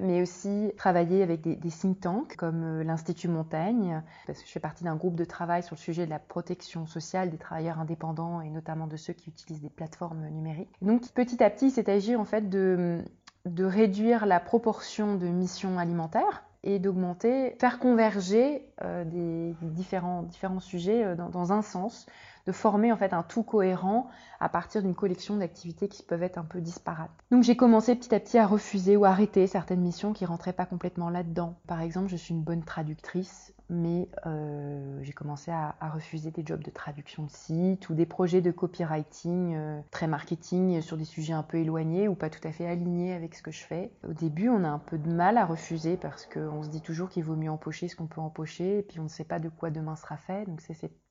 mais 0.00 0.22
aussi 0.22 0.72
travailler 0.76 1.22
avec 1.22 1.40
des, 1.42 1.56
think 1.70 2.00
tanks 2.00 2.36
comme 2.36 2.64
euh, 2.64 2.84
l'Institut 2.84 3.28
Montaigne, 3.28 4.02
parce 4.26 4.40
que 4.40 4.46
je 4.46 4.52
fais 4.52 4.60
partie 4.60 4.84
d'un 4.84 4.96
groupe 4.96 5.14
de 5.14 5.24
travail 5.24 5.62
sur 5.62 5.76
le 5.76 5.80
sujet 5.80 6.04
de 6.04 6.10
la 6.10 6.18
protection 6.18 6.86
sociale 6.86 7.30
des 7.30 7.38
travailleurs 7.38 7.78
indépendants 7.78 8.40
et 8.40 8.50
notamment 8.50 8.86
de 8.86 8.96
ceux 8.96 9.12
qui 9.12 9.30
utilisent 9.30 9.62
des 9.62 9.70
plateformes 9.70 10.28
numériques. 10.28 10.74
Donc 10.82 11.08
petit 11.12 11.42
à 11.42 11.50
petit, 11.50 11.70
c'est 11.70 11.88
agir 11.88 12.20
en 12.20 12.24
fait 12.24 12.48
de, 12.48 13.02
de 13.46 13.64
réduire 13.64 14.26
la 14.26 14.40
proportion 14.40 15.16
de 15.16 15.26
missions 15.26 15.78
alimentaires 15.78 16.44
et 16.64 16.78
d'augmenter, 16.78 17.54
faire 17.60 17.78
converger 17.78 18.66
euh, 18.82 19.04
des, 19.04 19.54
différents, 19.60 20.22
différents 20.22 20.60
sujets 20.60 21.04
euh, 21.04 21.14
dans, 21.14 21.52
un 21.52 21.60
sens, 21.60 22.06
de 22.46 22.52
former 22.52 22.92
en 22.92 22.96
fait 22.96 23.12
un 23.12 23.22
tout 23.22 23.42
cohérent 23.42 24.08
à 24.40 24.48
partir 24.48 24.82
d'une 24.82 24.94
collection 24.94 25.36
d'activités 25.36 25.88
qui 25.88 26.02
peuvent 26.02 26.22
être 26.22 26.38
un 26.38 26.44
peu 26.44 26.60
disparates. 26.60 27.10
Donc 27.30 27.42
j'ai 27.42 27.56
commencé 27.56 27.94
petit 27.94 28.14
à 28.14 28.20
petit 28.20 28.38
à 28.38 28.46
refuser 28.46 28.96
ou 28.96 29.04
arrêter 29.04 29.46
certaines 29.46 29.80
missions 29.80 30.12
qui 30.12 30.26
rentraient 30.26 30.52
pas 30.52 30.66
complètement 30.66 31.08
là-dedans. 31.08 31.56
Par 31.66 31.80
exemple, 31.80 32.08
je 32.08 32.16
suis 32.16 32.34
une 32.34 32.42
bonne 32.42 32.62
traductrice, 32.62 33.54
mais 33.70 34.08
euh, 34.26 34.98
j'ai 35.02 35.12
commencé 35.12 35.50
à, 35.50 35.74
refuser 35.94 36.30
des 36.30 36.44
jobs 36.44 36.62
de 36.62 36.70
traduction 36.70 37.22
de 37.22 37.30
site 37.30 37.88
ou 37.88 37.94
des 37.94 38.04
projets 38.04 38.42
de 38.42 38.50
copywriting 38.50 39.54
euh, 39.54 39.80
très 39.90 40.06
marketing 40.06 40.82
sur 40.82 40.98
des 40.98 41.04
sujets 41.04 41.32
un 41.32 41.42
peu 41.42 41.58
éloignés 41.58 42.08
ou 42.08 42.14
pas 42.14 42.28
tout 42.28 42.46
à 42.46 42.52
fait 42.52 42.66
alignés 42.66 43.14
avec 43.14 43.34
ce 43.34 43.42
que 43.42 43.50
je 43.50 43.62
fais. 43.62 43.92
Au 44.06 44.12
début, 44.12 44.48
on 44.50 44.64
a 44.64 44.68
un 44.68 44.78
peu 44.78 44.98
de 44.98 45.10
mal 45.10 45.38
à 45.38 45.46
refuser 45.46 45.96
parce 45.96 46.26
qu'on 46.26 46.62
se 46.62 46.68
dit 46.68 46.82
toujours 46.82 47.08
qu'il 47.08 47.24
vaut 47.24 47.36
mieux 47.36 47.50
empocher 47.50 47.88
ce 47.88 47.96
qu'on 47.96 48.06
peut 48.06 48.20
empocher 48.20 48.80
et 48.80 48.82
puis 48.82 49.00
on 49.00 49.04
ne 49.04 49.08
sait 49.08 49.24
pas 49.24 49.38
de 49.38 49.48
quoi 49.48 49.70
demain 49.70 49.96
sera 49.96 50.16
fait. 50.16 50.44
Donc 50.46 50.60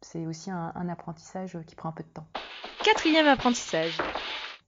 c'est 0.02 0.26
aussi 0.28 0.52
un 0.52 0.90
apprentissage 0.90 1.23
qui 1.66 1.76
prend 1.76 1.90
un 1.90 1.94
peu 1.94 2.04
de 2.04 2.10
temps. 2.10 2.28
Quatrième 2.84 3.28
apprentissage. 3.28 3.98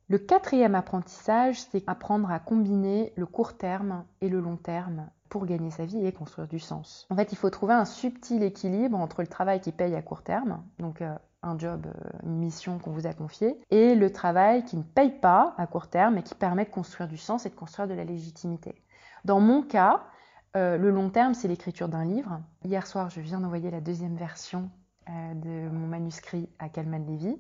Le 0.08 0.18
quatrième 0.18 0.76
apprentissage, 0.76 1.60
c'est 1.60 1.84
apprendre 1.88 2.32
à 2.32 2.40
combiner 2.40 3.12
le 3.16 3.26
court 3.26 3.58
terme 3.58 4.06
et 4.22 4.30
le 4.30 4.40
long 4.40 4.56
terme 4.56 5.10
pour 5.30 5.46
gagner 5.46 5.72
sa 5.72 5.86
vie 5.86 6.06
et 6.06 6.12
construire 6.12 6.48
du 6.48 6.60
sens. 6.60 7.08
En 7.10 7.16
fait, 7.16 7.32
il 7.32 7.38
faut 7.38 7.50
trouver 7.50 7.74
un 7.74 7.86
subtil 7.86 8.44
équilibre 8.44 8.98
entre 8.98 9.22
le 9.22 9.28
travail 9.28 9.60
qui 9.60 9.72
paye 9.72 9.96
à 9.96 10.02
court 10.02 10.22
terme, 10.22 10.64
donc 10.80 11.02
euh, 11.02 11.14
un 11.42 11.58
job, 11.58 11.88
euh, 11.88 12.10
une 12.24 12.38
mission 12.38 12.78
qu'on 12.78 12.92
vous 12.92 13.08
a 13.08 13.14
confiée, 13.14 13.60
et 13.72 13.96
le 13.96 14.12
travail 14.14 14.64
qui 14.64 14.78
ne 14.78 14.84
paye 14.84 15.12
pas 15.12 15.56
à 15.58 15.66
court 15.68 15.88
terme 15.88 16.18
et 16.20 16.24
qui 16.24 16.36
permet 16.36 16.66
de 16.66 16.70
construire 16.70 17.10
du 17.10 17.18
sens 17.18 17.46
et 17.46 17.50
de 17.50 17.56
construire 17.56 17.88
de 17.88 17.96
la 17.96 18.04
légitimité. 18.04 18.76
Dans 19.26 19.40
mon 19.40 19.64
cas, 19.64 20.04
euh, 20.56 20.78
le 20.78 20.92
long 20.92 21.10
terme, 21.10 21.34
c'est 21.34 21.48
l'écriture 21.48 21.90
d'un 21.90 22.06
livre. 22.06 22.40
Hier 22.64 22.86
soir, 22.86 23.10
je 23.10 23.20
viens 23.20 23.40
d'envoyer 23.40 23.72
la 23.72 23.82
deuxième 23.82 24.16
version 24.16 24.70
de 25.08 25.70
mon 25.70 25.88
manuscrit 25.88 26.50
à 26.60 26.70
Kalman 26.70 27.06
Levy. 27.06 27.38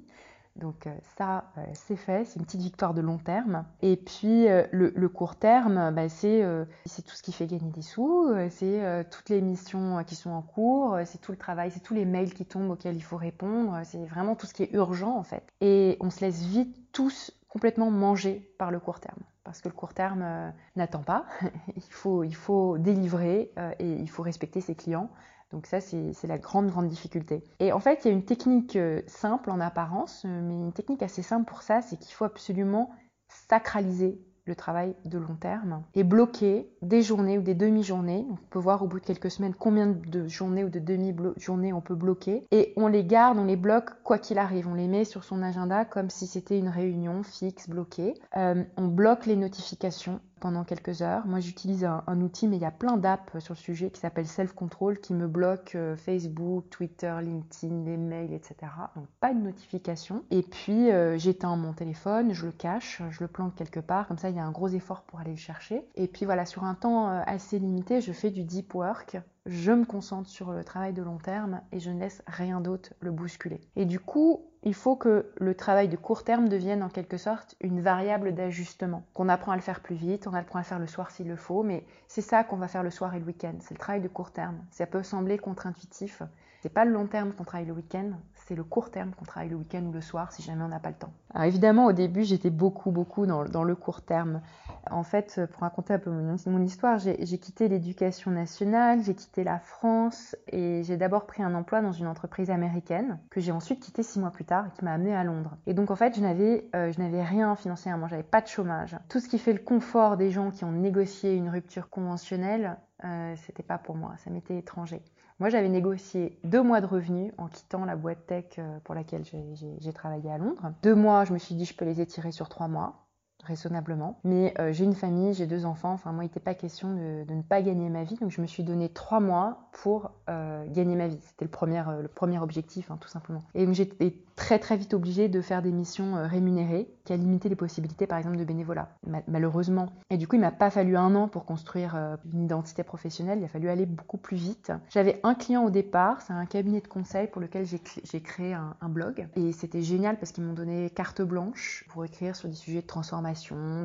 Donc 0.55 0.87
euh, 0.87 0.95
ça, 1.17 1.51
euh, 1.57 1.65
c'est 1.73 1.97
fait, 1.97 2.23
c'est 2.25 2.39
une 2.39 2.45
petite 2.45 2.61
victoire 2.61 2.93
de 2.93 3.01
long 3.01 3.17
terme. 3.17 3.65
Et 3.81 3.97
puis 3.97 4.47
euh, 4.47 4.65
le, 4.71 4.93
le, 4.95 5.09
court 5.09 5.35
terme, 5.35 5.93
bah, 5.93 6.07
c'est 6.07 6.41
tout 6.85 7.15
ce 7.15 7.21
qui 7.21 7.33
fait 7.33 7.45
gagner 7.45 7.71
des 7.71 7.81
sous, 7.81 8.33
c'est 8.49 9.05
toutes 9.11 9.29
les 9.29 9.41
missions 9.41 10.03
qui 10.05 10.15
sont 10.15 10.29
en 10.29 10.41
cours, 10.41 10.97
c'est 11.05 11.19
tout 11.19 11.31
le 11.31 11.37
travail, 11.37 11.71
c'est 11.71 11.81
tous 11.81 11.93
les 11.93 12.05
mails 12.05 12.33
qui 12.33 12.45
tombent 12.45 12.71
auxquels 12.71 12.95
il 12.95 13.03
faut 13.03 13.17
répondre, 13.17 13.79
c'est 13.83 14.05
vraiment 14.05 14.35
tout 14.35 14.45
ce 14.45 14.53
qui 14.53 14.63
est 14.63 14.73
urgent 14.73 15.15
en 15.17 15.23
fait. 15.23 15.43
Et 15.61 15.97
on 15.99 16.09
se 16.09 16.21
laisse 16.21 16.41
vite 16.41 16.91
tous 16.91 17.31
complètement 17.49 17.91
manger 17.91 18.49
par 18.57 18.71
le 18.71 18.79
court 18.79 18.99
terme. 18.99 19.19
Parce 19.43 19.61
que 19.61 19.69
le 19.69 19.75
court 19.75 19.93
terme 19.93 20.53
n'attend 20.75 21.03
pas, 21.03 21.25
il, 21.75 21.81
faut, 21.83 22.23
il 22.23 22.35
faut 22.35 22.77
délivrer 22.77 23.51
et 23.79 23.93
il 23.93 24.09
faut 24.09 24.23
respecter 24.23 24.61
ses 24.61 24.75
clients. 24.75 25.09
Donc 25.55 25.67
ça, 25.67 25.79
c'est 25.79 26.27
la 26.27 26.37
grande, 26.37 26.67
grande 26.67 26.89
difficulté. 26.89 27.41
Et 27.61 27.71
en 27.71 27.79
fait, 27.79 28.01
il 28.03 28.09
y 28.09 28.11
a 28.11 28.13
une 28.13 28.25
technique 28.25 28.75
euh, 28.75 29.01
simple 29.07 29.49
en 29.49 29.61
apparence, 29.61 30.23
euh, 30.25 30.41
mais 30.43 30.53
une 30.53 30.73
technique 30.73 31.01
assez 31.01 31.21
simple 31.21 31.45
pour 31.45 31.61
ça, 31.61 31.81
c'est 31.81 31.97
qu'il 31.97 32.13
faut 32.13 32.25
absolument 32.25 32.91
sacraliser 33.29 34.19
le 34.43 34.53
travail 34.53 34.95
de 35.05 35.17
long 35.17 35.35
terme 35.35 35.81
et 35.95 36.03
bloquer 36.03 36.69
des 36.81 37.01
journées 37.01 37.37
ou 37.37 37.41
des 37.41 37.55
demi-journées. 37.55 38.27
On 38.29 38.35
peut 38.49 38.59
voir 38.59 38.83
au 38.83 38.87
bout 38.87 38.99
de 38.99 39.05
quelques 39.05 39.31
semaines 39.31 39.55
combien 39.57 39.87
de 39.87 40.27
journées 40.27 40.65
ou 40.65 40.69
de 40.69 40.79
demi-journées 40.79 41.71
on 41.71 41.81
peut 41.81 41.95
bloquer. 41.95 42.45
Et 42.51 42.73
on 42.75 42.87
les 42.87 43.05
garde, 43.05 43.39
on 43.39 43.45
les 43.45 43.55
bloque 43.55 43.91
quoi 44.03 44.19
qu'il 44.19 44.37
arrive. 44.37 44.67
On 44.67 44.75
les 44.75 44.87
met 44.87 45.05
sur 45.05 45.23
son 45.23 45.41
agenda 45.41 45.85
comme 45.85 46.09
si 46.09 46.27
c'était 46.27 46.59
une 46.59 46.69
réunion 46.69 47.23
fixe, 47.23 47.69
bloquée. 47.69 48.13
Euh, 48.35 48.63
on 48.77 48.87
bloque 48.87 49.25
les 49.25 49.37
notifications 49.37 50.19
pendant 50.45 50.63
quelques 50.63 51.01
heures. 51.01 51.25
Moi, 51.25 51.39
j'utilise 51.39 51.85
un, 51.85 52.21
outil, 52.21 52.47
mais 52.47 52.57
il 52.57 52.61
y 52.61 52.65
a 52.65 52.71
plein 52.71 52.97
d'apps 52.97 53.39
sur 53.39 53.55
le 53.55 53.57
sujet 53.57 53.89
qui 53.89 53.99
s'appelle 53.99 54.27
Self 54.27 54.53
Control 54.53 54.99
qui 54.99 55.15
me 55.15 55.25
bloque 55.25 55.73
euh, 55.73 55.95
Facebook, 55.95 56.69
Twitter, 56.69 57.11
LinkedIn, 57.19 57.83
les 57.83 57.97
mails, 57.97 58.31
etc. 58.31 58.71
Donc, 58.95 59.07
pas 59.19 59.33
de 59.33 59.39
notification. 59.39 60.23
Et 60.29 60.43
puis, 60.43 60.91
euh, 60.91 61.17
j'éteins 61.17 61.55
mon 61.55 61.73
téléphone, 61.73 62.31
je 62.31 62.45
le 62.45 62.51
cache, 62.51 63.01
je 63.09 63.21
le 63.21 63.27
planque 63.27 63.55
quelque 63.55 63.79
part. 63.79 64.07
Comme 64.07 64.19
ça, 64.19 64.29
il 64.29 64.35
y 64.35 64.39
a 64.39 64.45
un 64.45 64.51
gros 64.51 64.67
effort 64.67 65.01
pour 65.01 65.19
aller 65.19 65.31
le 65.31 65.35
chercher. 65.35 65.83
Et 65.95 66.07
puis, 66.07 66.25
voilà, 66.25 66.45
sur 66.45 66.63
un 66.63 66.75
temps 66.75 67.09
euh, 67.09 67.21
assez 67.25 67.57
limité, 67.57 67.99
je 67.99 68.11
fais 68.11 68.29
du 68.29 68.43
deep 68.43 68.75
work 68.75 69.17
je 69.45 69.71
me 69.71 69.85
concentre 69.85 70.27
sur 70.27 70.51
le 70.51 70.63
travail 70.63 70.93
de 70.93 71.03
long 71.03 71.17
terme 71.17 71.61
et 71.71 71.79
je 71.79 71.91
ne 71.91 71.99
laisse 71.99 72.23
rien 72.25 72.61
d'autre 72.61 72.93
le 72.99 73.11
bousculer. 73.11 73.61
Et 73.75 73.85
du 73.85 73.99
coup, 73.99 74.41
il 74.65 74.73
faut 74.73 74.95
que 74.95 75.31
le 75.37 75.53
travail 75.53 75.87
de 75.87 75.95
court 75.95 76.23
terme 76.23 76.49
devienne 76.49 76.81
en 76.81 76.89
quelque 76.89 77.17
sorte 77.17 77.55
une 77.61 77.81
variable 77.81 78.33
d'ajustement. 78.33 79.03
Qu'on 79.13 79.29
apprend 79.29 79.51
à 79.51 79.55
le 79.55 79.61
faire 79.61 79.79
plus 79.79 79.95
vite, 79.95 80.25
on 80.25 80.33
apprend 80.33 80.57
à 80.57 80.63
le 80.63 80.67
faire 80.67 80.79
le 80.79 80.87
soir 80.87 81.11
s'il 81.11 81.27
le 81.27 81.35
faut, 81.35 81.61
mais 81.61 81.85
c'est 82.07 82.21
ça 82.21 82.43
qu'on 82.43 82.57
va 82.57 82.67
faire 82.67 82.83
le 82.83 82.89
soir 82.89 83.13
et 83.13 83.19
le 83.19 83.25
week-end. 83.25 83.53
C'est 83.61 83.75
le 83.75 83.79
travail 83.79 84.01
de 84.01 84.07
court 84.07 84.31
terme. 84.31 84.57
Ça 84.71 84.87
peut 84.87 85.03
sembler 85.03 85.37
contre-intuitif. 85.37 86.23
C'est 86.65 86.73
pas 86.73 86.83
le 86.83 86.91
long 86.91 87.05
terme 87.05 87.31
qu'on 87.31 87.43
travaille 87.43 87.67
le 87.67 87.73
week-end, 87.73 88.13
c'est 88.47 88.55
le 88.55 88.63
court 88.63 88.89
terme 88.89 89.11
qu'on 89.11 89.25
travaille 89.25 89.49
le 89.49 89.55
week-end 89.55 89.83
ou 89.85 89.91
le 89.91 90.01
soir 90.01 90.31
si 90.31 90.41
jamais 90.41 90.63
on 90.63 90.67
n'a 90.67 90.79
pas 90.79 90.89
le 90.89 90.95
temps. 90.95 91.13
Évidemment, 91.43 91.85
au 91.85 91.91
début, 91.91 92.23
j'étais 92.23 92.49
beaucoup, 92.49 92.89
beaucoup 92.89 93.27
dans, 93.27 93.43
dans, 93.43 93.63
le 93.63 93.75
court 93.75 94.01
terme. 94.01 94.41
En 94.89 95.03
fait, 95.03 95.41
pour 95.51 95.61
raconter 95.61 95.93
un 95.93 95.99
peu 95.99 96.09
mon, 96.09 96.35
mon 96.47 96.61
histoire, 96.63 96.97
j'ai 96.97 97.37
quitté 97.37 97.67
l'éducation 97.67 98.31
nationale, 98.31 99.03
j'ai 99.03 99.13
quitté 99.13 99.43
la 99.43 99.59
France 99.59 100.35
et 100.47 100.81
j'ai 100.83 100.97
d'abord 100.97 101.27
pris 101.27 101.43
un 101.43 101.53
emploi 101.53 101.81
dans 101.81 101.91
une 101.91 102.07
entreprise 102.07 102.49
américaine 102.49 103.19
que 103.29 103.41
j'ai 103.41 103.51
ensuite 103.51 103.79
quitté 103.79 104.01
six 104.01 104.19
mois 104.19 104.31
plus 104.31 104.45
tard 104.45 104.54
qui 104.75 104.83
m'a 104.83 104.93
amené 104.93 105.15
à 105.15 105.23
Londres. 105.23 105.57
Et 105.65 105.73
donc 105.73 105.91
en 105.91 105.95
fait, 105.95 106.15
je 106.15 106.21
n'avais 106.21 106.67
euh, 106.75 106.91
je 106.91 106.99
n'avais 106.99 107.23
rien 107.23 107.55
financièrement, 107.55 108.07
j'avais 108.07 108.23
pas 108.23 108.41
de 108.41 108.47
chômage. 108.47 108.97
Tout 109.09 109.19
ce 109.19 109.27
qui 109.27 109.39
fait 109.39 109.53
le 109.53 109.59
confort 109.59 110.17
des 110.17 110.31
gens 110.31 110.51
qui 110.51 110.63
ont 110.63 110.71
négocié 110.71 111.35
une 111.35 111.49
rupture 111.49 111.89
conventionnelle, 111.89 112.77
euh, 113.03 113.33
c'était 113.45 113.63
pas 113.63 113.77
pour 113.77 113.95
moi, 113.95 114.13
ça 114.17 114.29
m'était 114.29 114.57
étranger. 114.57 115.01
Moi, 115.39 115.49
j'avais 115.49 115.67
négocié 115.67 116.39
deux 116.45 116.61
mois 116.61 116.79
de 116.79 116.85
revenus 116.85 117.33
en 117.37 117.47
quittant 117.47 117.83
la 117.83 117.97
boîte 117.97 118.25
tech 118.25 118.57
euh, 118.57 118.79
pour 118.85 118.95
laquelle 118.95 119.23
j'ai 119.25 119.93
travaillé 119.93 120.31
à 120.31 120.37
Londres. 120.37 120.71
Deux 120.81 120.95
mois, 120.95 121.25
je 121.25 121.33
me 121.33 121.37
suis 121.37 121.55
dit, 121.55 121.65
je 121.65 121.75
peux 121.75 121.83
les 121.83 121.99
étirer 121.99 122.31
sur 122.31 122.47
trois 122.47 122.69
mois 122.69 123.05
raisonnablement. 123.45 124.19
Mais 124.23 124.53
euh, 124.59 124.73
j'ai 124.73 124.83
une 124.83 124.95
famille, 124.95 125.33
j'ai 125.33 125.47
deux 125.47 125.65
enfants, 125.65 125.91
enfin 125.91 126.11
moi 126.11 126.23
il 126.23 126.27
n'était 126.27 126.39
pas 126.39 126.53
question 126.53 126.93
de, 126.93 127.33
ne 127.33 127.41
pas 127.41 127.61
gagner 127.61 127.89
ma 127.89 128.03
vie, 128.03 128.15
donc 128.15 128.31
je 128.31 128.41
me 128.41 128.47
suis 128.47 128.63
donné 128.63 128.89
trois 128.89 129.19
mois 129.19 129.69
pour 129.71 130.11
euh, 130.29 130.65
gagner 130.67 130.95
ma 130.95 131.07
vie. 131.07 131.19
C'était 131.21 131.45
le 131.45 131.51
premier, 131.51 131.83
euh, 131.87 132.07
premier 132.13 132.39
objectif, 132.39 132.91
hein, 132.91 132.97
tout 132.99 133.07
simplement. 133.07 133.43
Et 133.53 133.65
donc 133.65 133.75
j'étais 133.75 134.15
très 134.35 134.59
très 134.59 134.75
vite 134.75 134.93
obligée 134.93 135.29
de 135.29 135.41
faire 135.41 135.61
des 135.61 135.71
missions 135.71 136.15
rémunérées 136.27 136.89
qui 137.05 137.13
a 137.13 137.17
limité 137.17 137.47
les 137.47 137.55
possibilités 137.55 138.05
par 138.05 138.17
exemple 138.17 138.35
de 138.35 138.43
bénévolat, 138.43 138.89
malheureusement. 139.27 139.87
Et 140.09 140.17
du 140.17 140.27
coup 140.27 140.35
il 140.35 140.41
m'a 140.41 140.51
pas 140.51 140.69
fallu 140.69 140.97
un 140.97 141.15
an 141.15 141.29
pour 141.29 141.45
construire 141.45 142.17
une 142.33 142.43
identité 142.43 142.83
professionnelle, 142.83 143.39
il 143.39 143.45
a 143.45 143.47
fallu 143.47 143.69
aller 143.69 143.85
beaucoup 143.85 144.17
plus 144.17 144.35
vite. 144.35 144.73
J'avais 144.89 145.21
un 145.23 145.35
client 145.35 145.63
au 145.63 145.69
départ, 145.69 146.21
c'est 146.21 146.33
un 146.33 146.45
cabinet 146.45 146.81
de 146.81 146.87
conseil 146.87 147.27
pour 147.27 147.41
lequel 147.41 147.65
j'ai 147.65 148.21
créé 148.21 148.53
un 148.53 148.89
blog 148.89 149.25
et 149.35 149.53
c'était 149.53 149.81
génial 149.81 150.17
parce 150.17 150.33
qu'ils 150.33 150.43
m'ont 150.43 150.53
donné 150.53 150.89
carte 150.89 151.21
blanche 151.21 151.85
pour 151.89 152.03
écrire 152.05 152.35
sur 152.35 152.49
des 152.49 152.55
sujets 152.55 152.81
de 152.81 152.87
transformation, 152.87 153.34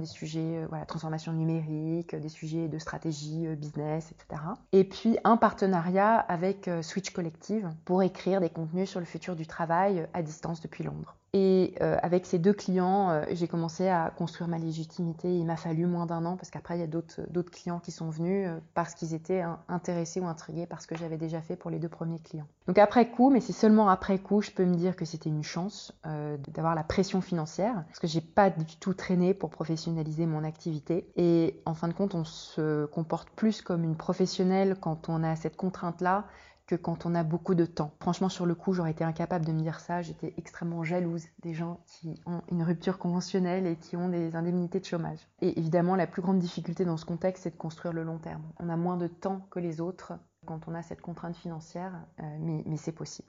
des 0.00 0.06
sujets 0.06 0.66
euh, 0.72 0.84
transformation 0.86 1.32
numérique, 1.32 2.14
des 2.14 2.28
sujets 2.28 2.68
de 2.68 2.78
stratégie 2.78 3.46
business, 3.56 4.12
etc. 4.12 4.42
Et 4.72 4.84
puis 4.84 5.18
un 5.24 5.36
partenariat 5.36 6.16
avec 6.16 6.70
Switch 6.82 7.10
Collective 7.10 7.70
pour 7.84 8.02
écrire 8.02 8.40
des 8.40 8.50
contenus 8.50 8.88
sur 8.88 9.00
le 9.00 9.06
futur 9.06 9.36
du 9.36 9.46
travail 9.46 10.06
à 10.14 10.22
distance 10.22 10.60
depuis 10.60 10.84
Londres. 10.84 11.16
Et 11.32 11.74
euh, 11.80 11.96
avec 12.02 12.26
ces 12.26 12.38
deux 12.38 12.52
clients, 12.52 13.10
euh, 13.10 13.24
j'ai 13.30 13.46
commencé 13.46 13.88
à 13.88 14.12
construire 14.16 14.48
ma 14.48 14.58
légitimité. 14.58 15.32
Il 15.32 15.46
m'a 15.46 15.56
fallu 15.56 15.86
moins 15.86 16.06
d'un 16.06 16.24
an 16.24 16.36
parce 16.36 16.50
qu'après, 16.50 16.76
il 16.76 16.80
y 16.80 16.84
a 16.84 16.88
d'autres 16.88 17.50
clients 17.50 17.78
qui 17.78 17.92
sont 17.92 18.10
venus 18.10 18.48
euh, 18.48 18.58
parce 18.74 18.94
qu'ils 18.94 19.14
étaient 19.14 19.44
intéressés 19.68 20.20
ou 20.20 20.26
intrigués 20.26 20.66
par 20.66 20.82
ce 20.82 20.88
que 20.88 20.96
j'avais 20.96 21.18
déjà 21.18 21.40
fait 21.40 21.54
pour 21.54 21.70
les 21.70 21.78
deux 21.78 21.88
premiers 21.88 22.18
clients. 22.18 22.48
Donc 22.66 22.78
après 22.78 23.10
coup, 23.10 23.30
mais 23.30 23.40
c'est 23.40 23.52
seulement 23.52 23.88
après 23.88 24.18
coup, 24.18 24.42
je 24.42 24.50
peux 24.50 24.64
me 24.64 24.74
dire 24.74 24.96
que 24.96 25.04
c'était 25.04 25.28
une 25.28 25.42
chance 25.42 25.92
euh, 26.06 26.36
d'avoir 26.48 26.74
la 26.74 26.84
pression 26.84 27.20
financière 27.20 27.84
parce 27.86 27.98
que 27.98 28.06
j'ai 28.06 28.20
pas 28.20 28.50
du 28.50 28.76
tout 28.76 28.94
traîné 28.94 29.34
pour 29.34 29.50
professionnaliser 29.50 30.26
mon 30.26 30.44
activité. 30.44 31.10
Et 31.16 31.60
en 31.64 31.74
fin 31.74 31.88
de 31.88 31.92
compte, 31.92 32.14
on 32.14 32.24
se 32.24 32.86
comporte 32.86 33.30
plus 33.30 33.62
comme 33.62 33.84
une 33.84 33.96
professionnelle 33.96 34.76
quand 34.80 35.08
on 35.08 35.22
a 35.22 35.36
cette 35.36 35.56
contrainte-là 35.56 36.26
que 36.70 36.76
quand 36.76 37.04
on 37.04 37.16
a 37.16 37.24
beaucoup 37.24 37.56
de 37.56 37.66
temps. 37.66 37.90
Franchement, 38.00 38.28
sur 38.28 38.46
le 38.46 38.54
coup, 38.54 38.72
j'aurais 38.72 38.92
été 38.92 39.02
incapable 39.02 39.44
de 39.44 39.50
me 39.50 39.60
dire 39.60 39.80
ça. 39.80 40.02
J'étais 40.02 40.34
extrêmement 40.38 40.84
jalouse 40.84 41.24
des 41.42 41.52
gens 41.52 41.80
qui 41.86 42.20
ont 42.26 42.42
une 42.52 42.62
rupture 42.62 42.98
conventionnelle 42.98 43.66
et 43.66 43.74
qui 43.74 43.96
ont 43.96 44.08
des 44.08 44.36
indemnités 44.36 44.78
de 44.78 44.84
chômage. 44.84 45.18
Et 45.40 45.58
évidemment, 45.58 45.96
la 45.96 46.06
plus 46.06 46.22
grande 46.22 46.38
difficulté 46.38 46.84
dans 46.84 46.96
ce 46.96 47.04
contexte, 47.04 47.42
c'est 47.42 47.50
de 47.50 47.56
construire 47.56 47.92
le 47.92 48.04
long 48.04 48.18
terme. 48.18 48.42
On 48.60 48.68
a 48.68 48.76
moins 48.76 48.96
de 48.96 49.08
temps 49.08 49.46
que 49.50 49.58
les 49.58 49.80
autres 49.80 50.12
quand 50.46 50.68
on 50.68 50.74
a 50.74 50.82
cette 50.82 51.00
contrainte 51.00 51.36
financière, 51.36 51.92
euh, 52.20 52.36
mais, 52.40 52.62
mais 52.66 52.76
c'est 52.76 52.92
possible. 52.92 53.28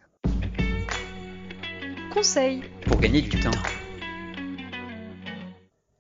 Conseil 2.14 2.64
pour 2.86 3.00
gagner 3.00 3.22
du 3.22 3.40
temps. 3.40 3.50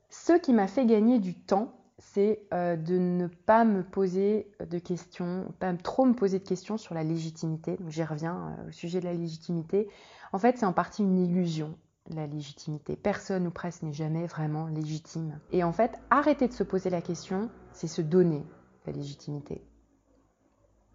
Ce 0.10 0.33
qui 0.33 0.53
m'a 0.53 0.67
fait 0.67 0.86
gagner 0.86 1.17
du 1.17 1.33
temps, 1.33 1.74
c'est 2.13 2.44
euh, 2.53 2.75
de 2.75 2.98
ne 2.98 3.27
pas 3.27 3.63
me 3.63 3.84
poser 3.84 4.51
de 4.60 4.80
questions, 4.80 5.53
pas 5.60 5.74
trop 5.75 6.06
me 6.06 6.13
poser 6.13 6.39
de 6.39 6.48
questions 6.48 6.77
sur 6.77 6.94
la 6.94 7.03
légitimité. 7.03 7.77
J'y 7.88 8.03
reviens 8.03 8.56
euh, 8.60 8.68
au 8.68 8.72
sujet 8.72 9.00
de 9.00 9.06
la 9.06 9.13
légitimité. 9.13 9.88
En 10.34 10.38
fait, 10.38 10.58
c'est 10.58 10.65
en 10.65 10.74
partie 10.74 11.03
une 11.03 11.18
illusion, 11.18 11.77
la 12.10 12.27
légitimité. 12.27 12.98
Personne 12.98 13.48
ou 13.48 13.51
presque 13.51 13.84
n'est 13.84 13.94
jamais 13.94 14.27
vraiment 14.27 14.68
légitime. 14.68 15.39
Et 15.51 15.63
en 15.63 15.72
fait, 15.72 16.00
arrêter 16.10 16.48
de 16.48 16.53
se 16.53 16.63
poser 16.63 16.89
la 16.89 17.01
question, 17.01 17.50
c'est 17.72 17.88
se 17.88 18.01
donner 18.01 18.46
la 18.86 18.91
légitimité. 18.91 19.63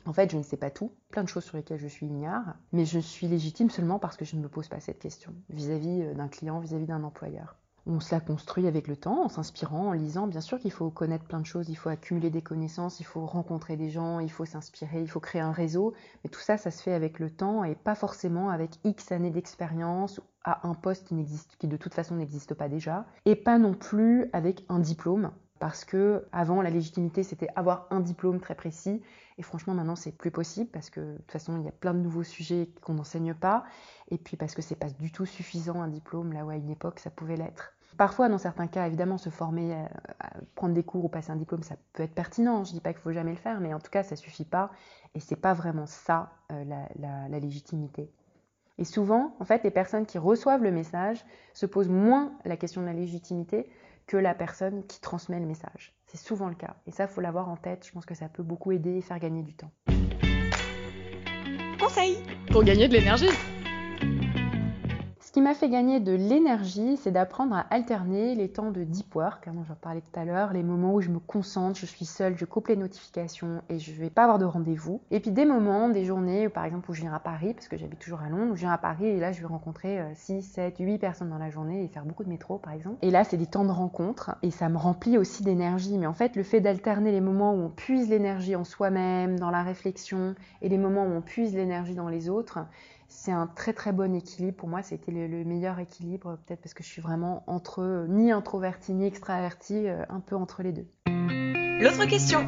En 0.05 0.13
fait, 0.13 0.31
je 0.31 0.37
ne 0.37 0.43
sais 0.43 0.57
pas 0.57 0.71
tout, 0.71 0.93
plein 1.11 1.25
de 1.25 1.29
choses 1.29 1.45
sur 1.45 1.57
lesquelles 1.57 1.81
je 1.81 1.89
suis 1.89 2.07
ignare, 2.07 2.57
mais 2.73 2.85
je 2.85 2.99
suis 2.99 3.27
légitime 3.27 3.71
seulement 3.71 3.99
parce 3.99 4.17
que 4.17 4.25
je 4.25 4.37
ne 4.37 4.43
me 4.43 4.49
pose 4.49 4.69
pas 4.69 4.81
cette 4.81 4.99
question 4.99 5.35
vis-à-vis 5.49 6.03
euh, 6.03 6.15
d'un 6.15 6.29
client, 6.29 6.61
vis-à-vis 6.61 6.87
d'un 6.87 7.03
employeur. 7.03 7.57
On 7.89 8.01
se 8.01 8.13
la 8.13 8.21
construit 8.21 8.67
avec 8.67 8.89
le 8.89 8.97
temps, 8.97 9.25
en 9.25 9.29
s'inspirant, 9.29 9.89
en 9.89 9.93
lisant. 9.93 10.27
Bien 10.27 10.41
sûr 10.41 10.59
qu'il 10.59 10.73
faut 10.73 10.91
connaître 10.91 11.25
plein 11.25 11.39
de 11.39 11.47
choses, 11.47 11.69
il 11.69 11.77
faut 11.77 11.89
accumuler 11.89 12.31
des 12.31 12.43
connaissances, 12.43 12.99
il 12.99 13.05
faut 13.05 13.25
rencontrer 13.25 13.77
des 13.77 13.91
gens, 13.91 14.19
il 14.19 14.31
faut 14.31 14.45
s'inspirer, 14.45 15.03
il 15.03 15.09
faut 15.09 15.21
créer 15.21 15.41
un 15.41 15.53
réseau. 15.53 15.95
Mais 16.25 16.31
tout 16.31 16.41
ça, 16.41 16.57
ça 16.59 16.73
se 16.73 16.83
fait 16.83 16.95
avec 16.95 17.21
le 17.21 17.31
temps 17.31 17.63
et 17.63 17.77
pas 17.77 17.95
forcément 17.95 18.51
avec 18.51 18.73
X 18.83 19.13
années 19.13 19.31
d'expérience 19.31 20.21
à 20.43 20.67
un 20.67 20.75
poste 20.75 21.07
qui, 21.59 21.69
de 21.69 21.77
toute 21.77 21.95
façon 21.95 22.17
n'existe 22.17 22.55
pas 22.55 22.69
déjà. 22.69 23.07
Et 23.25 23.37
pas 23.37 23.59
non 23.59 23.75
plus 23.75 24.31
avec 24.33 24.65
un 24.69 24.81
diplôme 24.81 25.31
parce 25.59 25.85
que 25.85 26.27
avant 26.33 26.63
la 26.63 26.71
légitimité 26.71 27.23
c'était 27.23 27.49
avoir 27.57 27.87
un 27.91 28.01
diplôme 28.01 28.41
très 28.41 28.55
précis 28.55 29.01
et 29.39 29.43
franchement 29.43 29.73
maintenant 29.73 29.97
c'est 29.97 30.13
plus 30.13 30.31
possible 30.31 30.69
parce 30.71 30.91
que 30.91 31.01
de 31.01 31.17
toute 31.17 31.33
façon 31.33 31.59
il 31.59 31.65
y 31.65 31.69
a 31.69 31.73
plein 31.73 31.95
de 31.95 32.01
nouveaux 32.01 32.25
sujets 32.25 32.69
qu'on 32.83 32.95
n'enseigne 32.95 33.33
pas 33.33 33.65
et 34.11 34.19
puis 34.19 34.37
parce 34.37 34.55
que 34.55 34.61
c'est 34.61 34.77
pas 34.77 34.91
du 34.91 35.11
tout 35.13 35.25
suffisant 35.25 35.81
un 35.81 35.89
diplôme 35.89 36.33
là 36.35 36.45
où 36.45 36.51
à 36.51 36.57
une 36.57 36.69
époque 36.71 36.99
ça 36.99 37.11
pouvait 37.11 37.37
l'être. 37.37 37.76
Parfois 37.97 38.29
dans 38.29 38.39
certains 38.39 38.67
cas 38.67 38.87
évidemment 38.87 39.19
se 39.19 39.31
former, 39.31 39.75
euh, 39.75 39.87
prendre 40.55 40.75
des 40.75 40.83
cours 40.83 41.05
ou 41.05 41.09
passer 41.09 41.31
un 41.31 41.37
diplôme 41.37 41.63
ça 41.63 41.77
peut 41.93 42.03
être 42.03 42.15
pertinent, 42.15 42.65
je 42.65 42.73
dis 42.73 42.81
pas 42.81 42.93
qu'il 42.93 43.03
faut 43.03 43.13
jamais 43.13 43.31
le 43.31 43.37
faire 43.37 43.61
mais 43.61 43.73
en 43.73 43.81
tout 43.81 43.91
cas 43.91 44.03
ça 44.03 44.17
suffit 44.17 44.45
pas 44.45 44.71
et 45.15 45.21
c'est 45.21 45.37
pas 45.37 45.55
vraiment 45.55 45.87
ça 45.87 46.31
euh, 46.53 46.65
la, 46.65 47.29
la 47.29 47.39
légitimité. 47.41 48.11
Et 48.79 48.85
souvent, 48.85 49.35
en 49.41 49.45
fait, 49.45 49.65
les 49.65 49.71
personnes 49.71 50.05
qui 50.05 50.19
reçoivent 50.19 50.63
le 50.63 50.71
message 50.71 51.25
se 51.55 51.65
posent 51.65 51.89
moins 51.89 52.33
la 52.45 52.57
question 52.57 52.83
de 52.83 52.87
la 52.87 52.93
légitimité 52.93 53.71
que 54.07 54.17
la 54.17 54.35
personne 54.35 54.85
qui 54.87 55.01
transmet 55.01 55.41
le 55.41 55.47
message. 55.47 55.95
C'est 56.07 56.19
souvent 56.19 56.49
le 56.49 56.55
cas. 56.55 56.77
Et 56.87 56.91
ça, 56.93 57.09
faut 57.09 57.21
l'avoir 57.21 57.49
en 57.49 57.57
tête. 57.57 57.87
Je 57.87 57.93
pense 57.93 58.07
que 58.07 58.15
ça 58.15 58.29
peut 58.29 58.43
beaucoup 58.43 58.73
aider 58.73 58.97
et 58.97 59.01
faire 59.01 59.19
gagner 59.19 59.43
du 59.43 59.55
temps. 59.55 59.71
Conseil 61.81 62.19
pour 62.51 62.65
gagner 62.65 62.89
de 62.89 62.93
l'énergie 62.93 63.29
qui 65.37 65.43
m'a 65.43 65.53
fait 65.53 65.69
gagner 65.69 66.01
de 66.01 66.13
l'énergie, 66.13 66.97
c'est 66.97 67.11
d'apprendre 67.11 67.55
à 67.55 67.67
alterner 67.69 68.35
les 68.35 68.49
temps 68.49 68.71
de 68.71 68.85
deep 68.85 69.15
work, 69.15 69.45
comme 69.45 69.63
j'en 69.69 69.75
parlais 69.75 70.01
tout 70.01 70.19
à 70.19 70.25
l'heure, 70.25 70.55
les 70.55 70.63
moments 70.63 70.95
où 70.95 71.03
je 71.03 71.11
me 71.11 71.19
concentre, 71.19 71.79
je 71.79 71.85
suis 71.85 72.07
seule, 72.07 72.39
je 72.39 72.47
coupe 72.47 72.69
les 72.69 72.77
notifications 72.77 73.61
et 73.69 73.79
je 73.79 73.93
vais 73.93 74.09
pas 74.09 74.23
avoir 74.23 74.39
de 74.39 74.47
rendez-vous. 74.47 75.03
Et 75.11 75.21
puis 75.21 75.33
des 75.33 75.45
moments, 75.45 75.91
des 75.91 76.07
journées, 76.07 76.49
par 76.49 76.65
exemple, 76.65 76.91
où 76.91 76.95
je 76.95 77.03
viens 77.03 77.13
à 77.13 77.19
Paris, 77.19 77.53
parce 77.53 77.69
que 77.69 77.77
j'habite 77.77 77.99
toujours 77.99 78.23
à 78.23 78.31
Londres, 78.31 78.53
où 78.53 78.55
je 78.55 78.61
viens 78.61 78.73
à 78.73 78.79
Paris 78.79 79.09
et 79.09 79.21
là 79.21 79.31
je 79.31 79.43
vais 79.43 79.47
rencontrer 79.47 80.03
6, 80.15 80.41
7, 80.41 80.77
8 80.79 80.97
personnes 80.97 81.29
dans 81.29 81.37
la 81.37 81.51
journée 81.51 81.85
et 81.85 81.89
faire 81.89 82.07
beaucoup 82.07 82.25
de 82.25 82.31
métro, 82.31 82.57
par 82.57 82.73
exemple. 82.73 82.97
Et 83.03 83.11
là, 83.11 83.23
c'est 83.23 83.37
des 83.37 83.45
temps 83.45 83.67
de 83.67 83.73
rencontre 83.73 84.37
et 84.41 84.51
ça 84.51 84.71
me 84.71 84.79
remplit 84.79 85.19
aussi 85.19 85.43
d'énergie. 85.43 85.99
Mais 85.99 86.07
en 86.07 86.15
fait, 86.15 86.35
le 86.37 86.45
fait 86.45 86.63
d'alterner 86.63 87.13
les 87.13 87.21
moments 87.21 87.53
où 87.53 87.59
on 87.59 87.69
puise 87.69 88.09
l'énergie 88.09 88.57
en 88.57 88.65
soi-même, 88.65 89.39
dans 89.39 89.51
la 89.51 89.63
réflexion, 89.63 90.35
et 90.63 90.71
les 90.71 90.79
moments 90.79 91.05
où 91.05 91.11
on 91.11 91.21
puise 91.21 91.55
l'énergie 91.55 91.95
dans 91.95 92.09
les 92.09 92.31
autres, 92.31 92.61
c'est 93.17 93.33
un 93.33 93.47
très 93.47 93.73
très 93.73 93.93
bon 93.93 94.15
équilibre. 94.15 94.57
Pour 94.57 94.69
moi, 94.69 94.83
c'était 94.83 95.11
le, 95.11 95.27
le, 95.27 95.43
meilleur 95.45 95.79
équilibre, 95.79 96.39
peut-être 96.47 96.61
parce 96.61 96.75
que 96.75 96.83
je 96.83 96.89
suis 96.89 97.01
vraiment 97.01 97.43
entre 97.47 98.07
ni 98.09 98.31
introverti 98.31 98.93
ni 98.93 99.07
extraverti, 99.07 99.89
euh, 99.89 100.05
un 100.11 100.21
peu 100.21 100.37
entre 100.37 100.63
les 100.63 100.73
deux. 100.73 100.87
L'autre 101.81 102.05
question. 102.05 102.47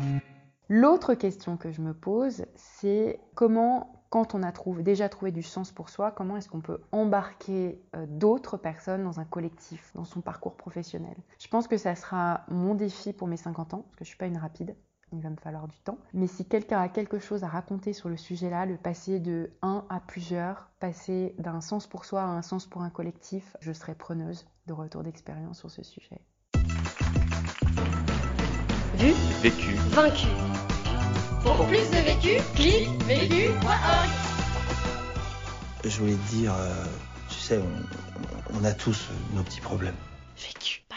L'autre 0.68 1.14
question 1.14 1.56
que 1.56 1.72
je 1.72 1.80
me 1.80 1.94
pose, 1.94 2.44
c'est 2.54 3.18
comment, 3.34 4.04
quand 4.10 4.34
on 4.34 4.42
a 4.42 4.52
trouvé, 4.52 4.82
déjà 4.82 5.08
trouvé 5.08 5.32
du 5.32 5.42
sens 5.42 5.72
pour 5.72 5.88
soi, 5.88 6.10
comment 6.10 6.37
est-ce 6.37 6.50
qu'on 6.50 6.60
peut 6.60 6.82
embarquer 6.92 7.80
euh, 7.96 8.04
d'autres 8.06 8.58
personnes 8.58 9.04
dans 9.04 9.20
un 9.20 9.25
collectif, 9.25 9.90
dans 9.94 10.04
son 10.04 10.20
parcours 10.20 10.56
professionnel? 10.56 11.16
Je 11.38 11.48
pense 11.48 11.66
que 11.66 11.78
ça 11.78 11.94
sera 11.94 12.44
mon 12.48 12.75
défi 12.75 13.14
pour 13.14 13.26
mes 13.26 13.38
50 13.38 13.72
ans, 13.72 13.78
parce 13.78 13.96
que 13.96 14.04
je 14.04 14.10
ne 14.10 14.12
suis 14.12 14.18
pas 14.18 14.26
une 14.26 14.37
rapide 14.37 14.76
il 15.12 15.20
va 15.20 15.30
me 15.30 15.36
falloir 15.36 15.68
du 15.68 15.78
temps. 15.78 15.98
Mais 16.12 16.26
si 16.26 16.44
quelqu'un 16.44 16.80
a 16.80 16.88
quelque 16.88 17.18
chose 17.18 17.44
à 17.44 17.48
raconter 17.48 17.92
sur 17.92 18.08
le 18.08 18.16
sujet-là, 18.16 18.66
le 18.66 18.76
passer 18.76 19.20
de 19.20 19.50
un 19.62 19.84
à 19.88 20.00
plusieurs, 20.00 20.68
passer 20.80 21.34
d'un 21.38 21.60
sens 21.60 21.86
pour 21.86 22.04
soi 22.04 22.22
à 22.22 22.26
un 22.26 22.42
sens 22.42 22.66
pour 22.66 22.82
un 22.82 22.90
collectif, 22.90 23.56
je 23.60 23.72
serai 23.72 23.94
preneuse 23.94 24.46
de 24.66 24.72
retour 24.72 25.02
d'expérience 25.02 25.59
sur 25.59 25.70
ce 25.70 25.83
sujet. 25.83 26.20
Vu, 28.94 29.12
vécu, 29.42 29.74
vaincu. 29.90 30.26
Pour 31.42 31.66
plus 31.66 31.88
de 31.90 32.04
vécu, 32.04 32.42
clique 32.54 33.02
vécu.org. 33.04 34.11
Je 35.85 36.00
voulais 36.00 36.14
te 36.14 36.30
dire, 36.30 36.52
euh, 36.54 36.85
tu 37.28 37.37
sais, 37.37 37.59
on, 37.59 38.59
on 38.59 38.64
a 38.64 38.72
tous 38.72 39.09
nos 39.35 39.42
petits 39.42 39.61
problèmes. 39.61 39.94
Vécu. 40.37 40.88